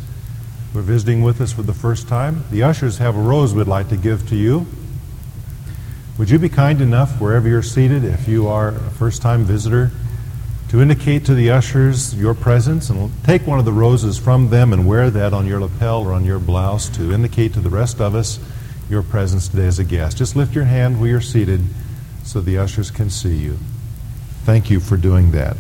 who 0.73 0.79
are 0.79 0.81
visiting 0.81 1.21
with 1.21 1.39
us 1.39 1.53
for 1.53 1.61
the 1.61 1.73
first 1.73 2.09
time. 2.09 2.43
The 2.51 2.63
ushers 2.63 2.97
have 2.97 3.15
a 3.15 3.21
rose 3.21 3.53
we'd 3.53 3.65
like 3.65 3.87
to 3.89 3.97
give 3.97 4.27
to 4.27 4.35
you. 4.35 4.65
Would 6.17 6.29
you 6.29 6.37
be 6.37 6.49
kind 6.49 6.81
enough, 6.81 7.21
wherever 7.21 7.47
you're 7.47 7.63
seated, 7.63 8.03
if 8.03 8.27
you 8.27 8.49
are 8.49 8.69
a 8.69 8.89
first 8.91 9.21
time 9.21 9.45
visitor, 9.45 9.91
to 10.71 10.81
indicate 10.81 11.25
to 11.25 11.33
the 11.33 11.51
ushers 11.51 12.15
your 12.15 12.33
presence 12.33 12.89
and 12.89 13.11
take 13.25 13.45
one 13.45 13.59
of 13.59 13.65
the 13.65 13.73
roses 13.73 14.17
from 14.17 14.49
them 14.49 14.71
and 14.71 14.87
wear 14.87 15.09
that 15.09 15.33
on 15.33 15.45
your 15.45 15.59
lapel 15.59 16.01
or 16.01 16.13
on 16.13 16.23
your 16.23 16.39
blouse 16.39 16.87
to 16.87 17.11
indicate 17.11 17.53
to 17.53 17.59
the 17.59 17.69
rest 17.69 17.99
of 17.99 18.15
us 18.15 18.39
your 18.89 19.03
presence 19.03 19.49
today 19.49 19.65
as 19.65 19.79
a 19.79 19.83
guest. 19.83 20.17
Just 20.17 20.37
lift 20.37 20.55
your 20.55 20.63
hand 20.63 21.01
where 21.01 21.09
you're 21.09 21.19
seated 21.19 21.59
so 22.23 22.39
the 22.39 22.57
ushers 22.57 22.89
can 22.89 23.09
see 23.09 23.35
you. 23.35 23.57
Thank 24.45 24.71
you 24.71 24.79
for 24.79 24.95
doing 24.95 25.31
that. 25.31 25.57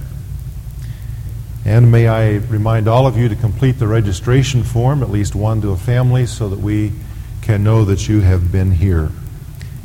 And 1.65 1.91
may 1.91 2.07
I 2.07 2.35
remind 2.35 2.87
all 2.87 3.05
of 3.05 3.17
you 3.17 3.27
to 3.27 3.35
complete 3.35 3.79
the 3.79 3.87
registration 3.87 4.63
form, 4.63 5.03
at 5.03 5.09
least 5.09 5.35
one 5.35 5.59
to 5.59 5.71
a 5.71 5.77
family, 5.77 6.25
so 6.25 6.47
that 6.47 6.59
we 6.59 6.93
can 7.41 7.65
know 7.65 7.83
that 7.83 8.07
you 8.07 8.21
have 8.21 8.49
been 8.49 8.71
here 8.71 9.09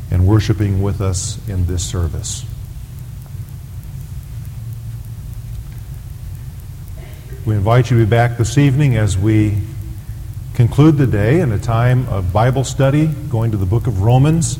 and 0.08 0.24
worshiping 0.24 0.82
with 0.82 1.00
us 1.00 1.40
in 1.48 1.66
this 1.66 1.84
service. 1.84 2.44
We 7.46 7.54
invite 7.54 7.92
you 7.92 7.98
to 8.00 8.04
be 8.04 8.10
back 8.10 8.38
this 8.38 8.58
evening 8.58 8.96
as 8.96 9.16
we 9.16 9.56
conclude 10.54 10.96
the 10.96 11.06
day 11.06 11.38
in 11.38 11.52
a 11.52 11.60
time 11.60 12.08
of 12.08 12.32
Bible 12.32 12.64
study, 12.64 13.06
going 13.06 13.52
to 13.52 13.56
the 13.56 13.64
book 13.64 13.86
of 13.86 14.02
Romans. 14.02 14.58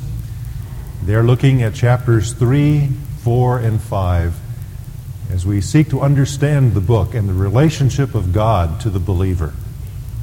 They're 1.03 1.25
looking 1.25 1.65
at 1.65 1.75
chapters 1.75 2.33
3, 2.33 2.87
4, 3.25 3.59
and 3.59 3.81
5 3.81 4.37
as 5.33 5.45
we 5.45 5.61
seek 5.61 5.91
to 5.91 6.01
understand 6.01 6.75
the 6.75 6.81
book 6.81 7.13
and 7.13 7.29
the 7.29 7.35
relationship 7.35 8.15
of 8.15 8.33
God 8.33 8.81
to 8.83 8.89
the 8.89 9.01
believer. 9.01 9.53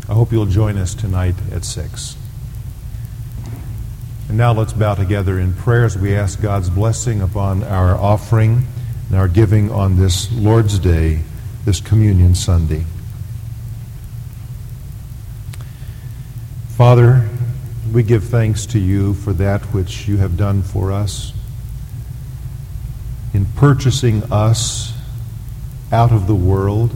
I 0.07 0.14
hope 0.14 0.32
you'll 0.32 0.45
join 0.45 0.78
us 0.78 0.95
tonight 0.95 1.36
at 1.51 1.66
6. 1.66 2.16
And 4.30 4.38
now 4.38 4.53
let's 4.53 4.72
bow 4.72 4.95
together 4.95 5.38
in 5.38 5.53
prayer 5.53 5.84
as 5.84 5.97
we 5.97 6.16
ask 6.16 6.41
God's 6.41 6.70
blessing 6.70 7.20
upon 7.20 7.61
our 7.61 7.93
offering 7.93 8.64
and 9.09 9.18
our 9.18 9.28
giving 9.28 9.70
on 9.70 9.97
this 9.97 10.32
Lord's 10.32 10.80
Day 10.80 11.24
this 11.66 11.80
Communion 11.80 12.36
Sunday. 12.36 12.84
Father, 16.70 17.30
we 17.93 18.03
give 18.03 18.26
thanks 18.26 18.66
to 18.66 18.80
you 18.80 19.14
for 19.14 19.32
that 19.34 19.61
which 19.74 20.07
you 20.07 20.18
have 20.18 20.36
done 20.36 20.61
for 20.61 20.91
us 20.91 21.32
in 23.34 23.45
purchasing 23.55 24.24
us 24.32 24.93
out 25.91 26.11
of 26.11 26.28
the 26.28 26.36
world 26.36 26.91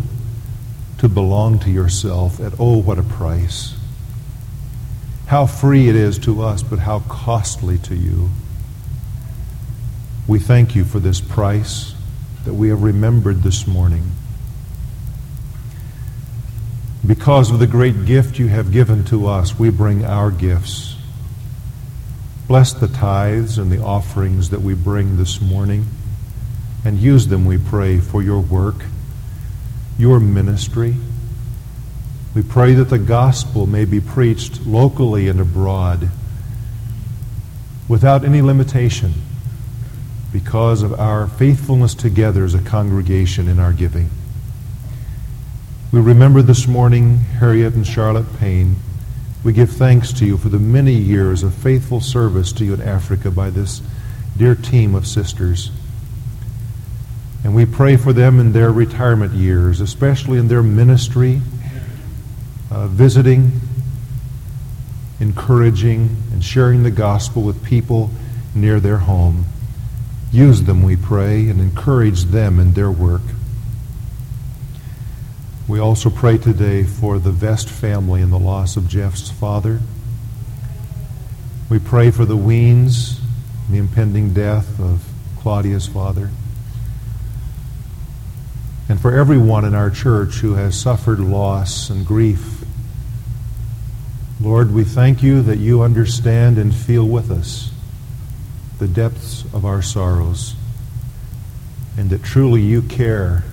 to 0.97 1.07
belong 1.07 1.59
to 1.59 1.69
yourself 1.69 2.41
at 2.41 2.53
oh, 2.59 2.77
what 2.77 2.99
a 2.99 3.03
price. 3.03 3.73
How 5.27 5.45
free 5.45 5.87
it 5.87 5.95
is 5.95 6.17
to 6.19 6.41
us, 6.41 6.61
but 6.61 6.79
how 6.79 6.99
costly 7.01 7.77
to 7.79 7.95
you. 7.95 8.29
We 10.27 10.39
thank 10.39 10.75
you 10.75 10.83
for 10.83 10.99
this 10.99 11.21
price 11.21 11.93
that 12.43 12.53
we 12.53 12.69
have 12.69 12.81
remembered 12.81 13.43
this 13.43 13.65
morning 13.65 14.11
because 17.05 17.51
of 17.51 17.59
the 17.59 17.67
great 17.67 18.05
gift 18.05 18.39
you 18.39 18.47
have 18.47 18.71
given 18.71 19.03
to 19.05 19.27
us, 19.27 19.57
we 19.57 19.69
bring 19.69 20.03
our 20.03 20.31
gifts. 20.31 20.95
Bless 22.47 22.73
the 22.73 22.87
tithes 22.87 23.57
and 23.57 23.71
the 23.71 23.81
offerings 23.81 24.49
that 24.49 24.61
we 24.61 24.73
bring 24.73 25.17
this 25.17 25.41
morning, 25.41 25.85
and 26.85 26.97
use 26.97 27.27
them, 27.27 27.45
we 27.45 27.57
pray, 27.57 27.99
for 27.99 28.21
your 28.21 28.39
work, 28.39 28.85
your 29.97 30.19
ministry. 30.19 30.95
We 32.33 32.43
pray 32.43 32.73
that 32.73 32.89
the 32.89 32.99
gospel 32.99 33.65
may 33.65 33.85
be 33.85 33.99
preached 33.99 34.65
locally 34.65 35.27
and 35.27 35.39
abroad 35.39 36.09
without 37.87 38.23
any 38.23 38.41
limitation 38.41 39.13
because 40.31 40.83
of 40.83 40.99
our 40.99 41.27
faithfulness 41.27 41.95
together 41.95 42.43
as 42.43 42.53
a 42.53 42.61
congregation 42.61 43.47
in 43.47 43.59
our 43.59 43.73
giving. 43.73 44.09
We 45.89 46.01
remember 46.01 46.41
this 46.41 46.67
morning 46.67 47.19
Harriet 47.39 47.73
and 47.73 47.87
Charlotte 47.87 48.25
Payne. 48.39 48.75
We 49.41 49.53
give 49.53 49.69
thanks 49.69 50.11
to 50.13 50.25
you 50.25 50.35
for 50.35 50.49
the 50.49 50.59
many 50.59 50.91
years 50.91 51.43
of 51.43 51.53
faithful 51.53 52.01
service 52.01 52.51
to 52.53 52.65
you 52.65 52.73
in 52.73 52.81
Africa 52.81 53.31
by 53.31 53.51
this 53.51 53.81
dear 54.35 54.53
team 54.53 54.95
of 54.95 55.07
sisters. 55.07 55.71
And 57.45 57.55
we 57.55 57.65
pray 57.65 57.95
for 57.95 58.11
them 58.11 58.37
in 58.41 58.51
their 58.51 58.69
retirement 58.69 59.31
years, 59.31 59.79
especially 59.79 60.39
in 60.39 60.49
their 60.49 60.61
ministry, 60.61 61.39
uh, 62.69 62.87
visiting, 62.87 63.53
encouraging, 65.21 66.17
and 66.33 66.43
sharing 66.43 66.83
the 66.83 66.91
gospel 66.91 67.43
with 67.43 67.63
people 67.63 68.11
near 68.53 68.81
their 68.81 68.97
home. 68.97 69.45
Use 70.33 70.63
them, 70.63 70.83
we 70.83 70.97
pray, 70.97 71.47
and 71.47 71.61
encourage 71.61 72.23
them 72.25 72.59
in 72.59 72.73
their 72.73 72.91
work. 72.91 73.21
We 75.67 75.79
also 75.79 76.09
pray 76.09 76.37
today 76.37 76.83
for 76.83 77.19
the 77.19 77.31
Vest 77.31 77.67
family 77.67 78.21
and 78.21 78.31
the 78.31 78.39
loss 78.39 78.77
of 78.77 78.87
Jeff's 78.87 79.29
father. 79.29 79.81
We 81.69 81.77
pray 81.77 82.09
for 82.09 82.23
the 82.23 82.37
Weens, 82.37 83.19
the 83.69 83.77
impending 83.77 84.33
death 84.33 84.79
of 84.79 85.03
Claudia's 85.39 85.85
father. 85.85 86.29
And 88.87 88.97
for 88.97 89.13
everyone 89.13 89.65
in 89.65 89.75
our 89.75 89.89
church 89.89 90.35
who 90.35 90.53
has 90.53 90.79
suffered 90.79 91.19
loss 91.19 91.89
and 91.89 92.05
grief. 92.05 92.63
Lord, 94.39 94.73
we 94.73 94.85
thank 94.85 95.21
you 95.21 95.41
that 95.41 95.57
you 95.57 95.81
understand 95.81 96.57
and 96.57 96.73
feel 96.73 97.05
with 97.05 97.29
us 97.29 97.71
the 98.79 98.87
depths 98.87 99.43
of 99.53 99.65
our 99.65 99.81
sorrows, 99.81 100.55
and 101.97 102.09
that 102.11 102.23
truly 102.23 102.61
you 102.61 102.83
care 102.83 103.43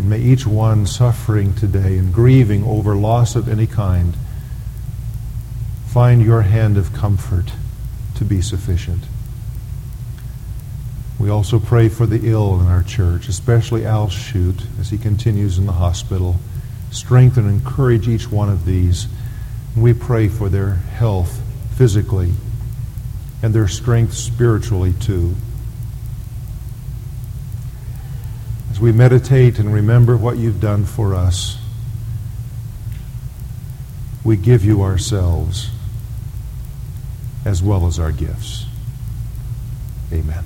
and 0.00 0.08
may 0.08 0.18
each 0.18 0.46
one 0.46 0.86
suffering 0.86 1.54
today 1.54 1.98
and 1.98 2.10
grieving 2.10 2.64
over 2.64 2.96
loss 2.96 3.36
of 3.36 3.50
any 3.50 3.66
kind 3.66 4.14
find 5.88 6.24
your 6.24 6.40
hand 6.40 6.78
of 6.78 6.94
comfort 6.94 7.52
to 8.14 8.24
be 8.24 8.40
sufficient. 8.40 9.04
We 11.18 11.28
also 11.28 11.58
pray 11.58 11.90
for 11.90 12.06
the 12.06 12.30
ill 12.30 12.58
in 12.62 12.66
our 12.66 12.82
church, 12.82 13.28
especially 13.28 13.84
Al 13.84 14.08
Shute 14.08 14.62
as 14.80 14.88
he 14.88 14.96
continues 14.96 15.58
in 15.58 15.66
the 15.66 15.72
hospital. 15.72 16.36
Strengthen 16.90 17.44
and 17.46 17.60
encourage 17.60 18.08
each 18.08 18.32
one 18.32 18.48
of 18.48 18.64
these. 18.64 19.06
And 19.74 19.84
we 19.84 19.92
pray 19.92 20.28
for 20.28 20.48
their 20.48 20.76
health 20.76 21.42
physically 21.76 22.32
and 23.42 23.52
their 23.52 23.68
strength 23.68 24.14
spiritually 24.14 24.94
too. 24.98 25.34
As 28.80 28.84
we 28.84 28.92
meditate 28.92 29.58
and 29.58 29.74
remember 29.74 30.16
what 30.16 30.38
you've 30.38 30.58
done 30.58 30.86
for 30.86 31.14
us, 31.14 31.58
we 34.24 34.38
give 34.38 34.64
you 34.64 34.80
ourselves 34.80 35.68
as 37.44 37.62
well 37.62 37.86
as 37.86 37.98
our 37.98 38.10
gifts. 38.10 38.64
Amen. 40.10 40.44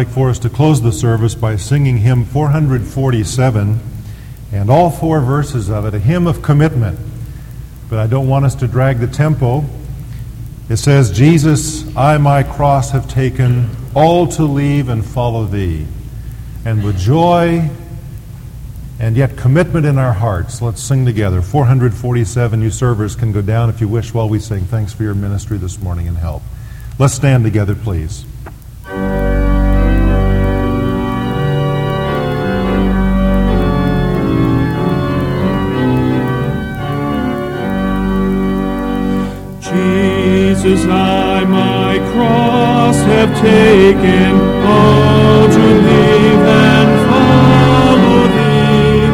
Like 0.00 0.08
for 0.08 0.30
us 0.30 0.38
to 0.38 0.48
close 0.48 0.80
the 0.80 0.92
service 0.92 1.34
by 1.34 1.56
singing 1.56 1.98
hymn 1.98 2.24
447 2.24 3.78
and 4.50 4.70
all 4.70 4.88
four 4.88 5.20
verses 5.20 5.68
of 5.68 5.84
it, 5.84 5.92
a 5.92 5.98
hymn 5.98 6.26
of 6.26 6.40
commitment. 6.40 6.98
But 7.90 7.98
I 7.98 8.06
don't 8.06 8.26
want 8.26 8.46
us 8.46 8.54
to 8.54 8.66
drag 8.66 8.98
the 8.98 9.06
tempo. 9.06 9.62
It 10.70 10.78
says, 10.78 11.10
Jesus, 11.12 11.94
I 11.94 12.16
my 12.16 12.42
cross 12.42 12.92
have 12.92 13.10
taken, 13.10 13.68
all 13.94 14.26
to 14.28 14.44
leave 14.44 14.88
and 14.88 15.04
follow 15.04 15.44
thee. 15.44 15.86
And 16.64 16.82
with 16.82 16.98
joy 16.98 17.68
and 18.98 19.18
yet 19.18 19.36
commitment 19.36 19.84
in 19.84 19.98
our 19.98 20.14
hearts, 20.14 20.62
let's 20.62 20.82
sing 20.82 21.04
together. 21.04 21.42
447, 21.42 22.62
you 22.62 22.70
servers 22.70 23.14
can 23.16 23.32
go 23.32 23.42
down 23.42 23.68
if 23.68 23.82
you 23.82 23.88
wish 23.88 24.14
while 24.14 24.30
we 24.30 24.38
sing. 24.38 24.64
Thanks 24.64 24.94
for 24.94 25.02
your 25.02 25.14
ministry 25.14 25.58
this 25.58 25.78
morning 25.78 26.08
and 26.08 26.16
help. 26.16 26.42
Let's 26.98 27.12
stand 27.12 27.44
together, 27.44 27.74
please. 27.74 28.24
Have 43.20 43.36
taken, 43.42 44.32
all 44.64 45.44
to 45.56 45.64
leave 45.88 46.44
and 46.72 46.90
follow 47.10 48.20
thee. 48.36 49.04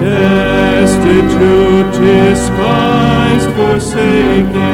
Destitute, 0.00 1.90
despised, 2.00 3.48
forsaken, 3.56 4.69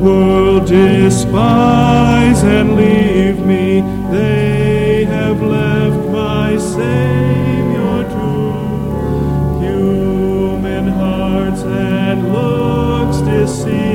world 0.00 0.66
despise 0.66 2.42
and 2.42 2.74
leave 2.76 3.38
me, 3.44 3.82
they 4.10 5.04
have 5.04 5.42
left 5.42 6.08
my 6.08 6.56
Savior 6.56 8.08
true. 8.10 9.60
Human 9.60 10.88
hearts 10.88 11.62
and 11.62 12.32
looks 12.32 13.18
deceive 13.18 13.89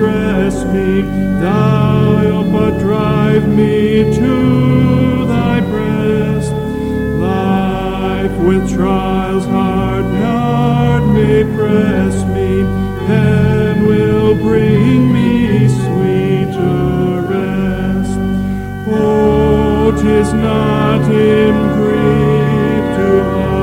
distress 0.00 0.64
me, 0.72 1.02
thou 1.40 2.42
but 2.50 2.78
drive 2.78 3.46
me 3.48 4.04
to 4.14 5.26
thy 5.26 5.60
breast. 5.60 6.52
Life 7.20 8.32
with 8.38 8.72
trials 8.74 9.44
hard, 9.44 10.06
hard 10.06 11.04
may 11.14 11.44
press 11.54 12.24
me, 12.34 12.62
and 13.12 13.86
will 13.86 14.34
bring 14.34 15.12
me 15.12 15.68
sweet 15.68 16.56
rest. 17.28 18.18
Oh, 18.88 19.92
'tis 20.00 20.32
not 20.32 21.02
in 21.10 21.54
grief 21.76 22.84
to 22.96 23.59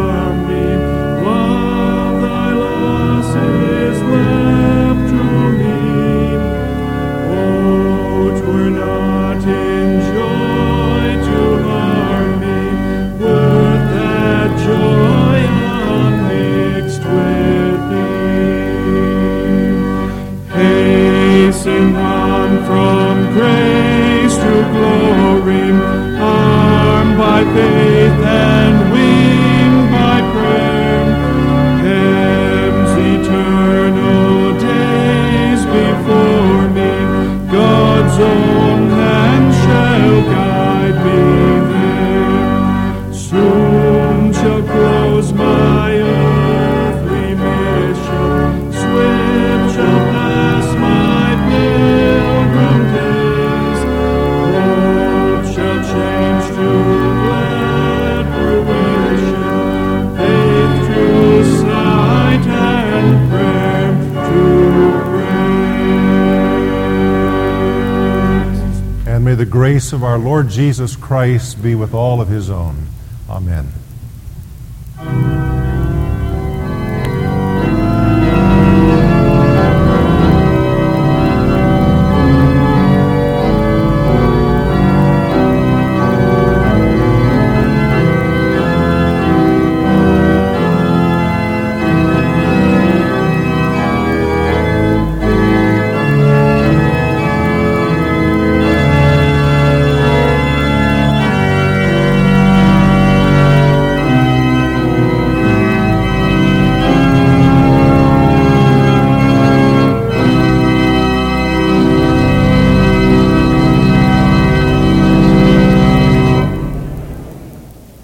grace 69.50 69.94
of 69.94 70.04
our 70.04 70.18
Lord 70.18 70.50
Jesus 70.50 70.96
Christ 70.96 71.62
be 71.64 71.74
with 71.74 71.94
all 71.94 72.20
of 72.20 72.28
his 72.28 72.50
own. 72.50 72.87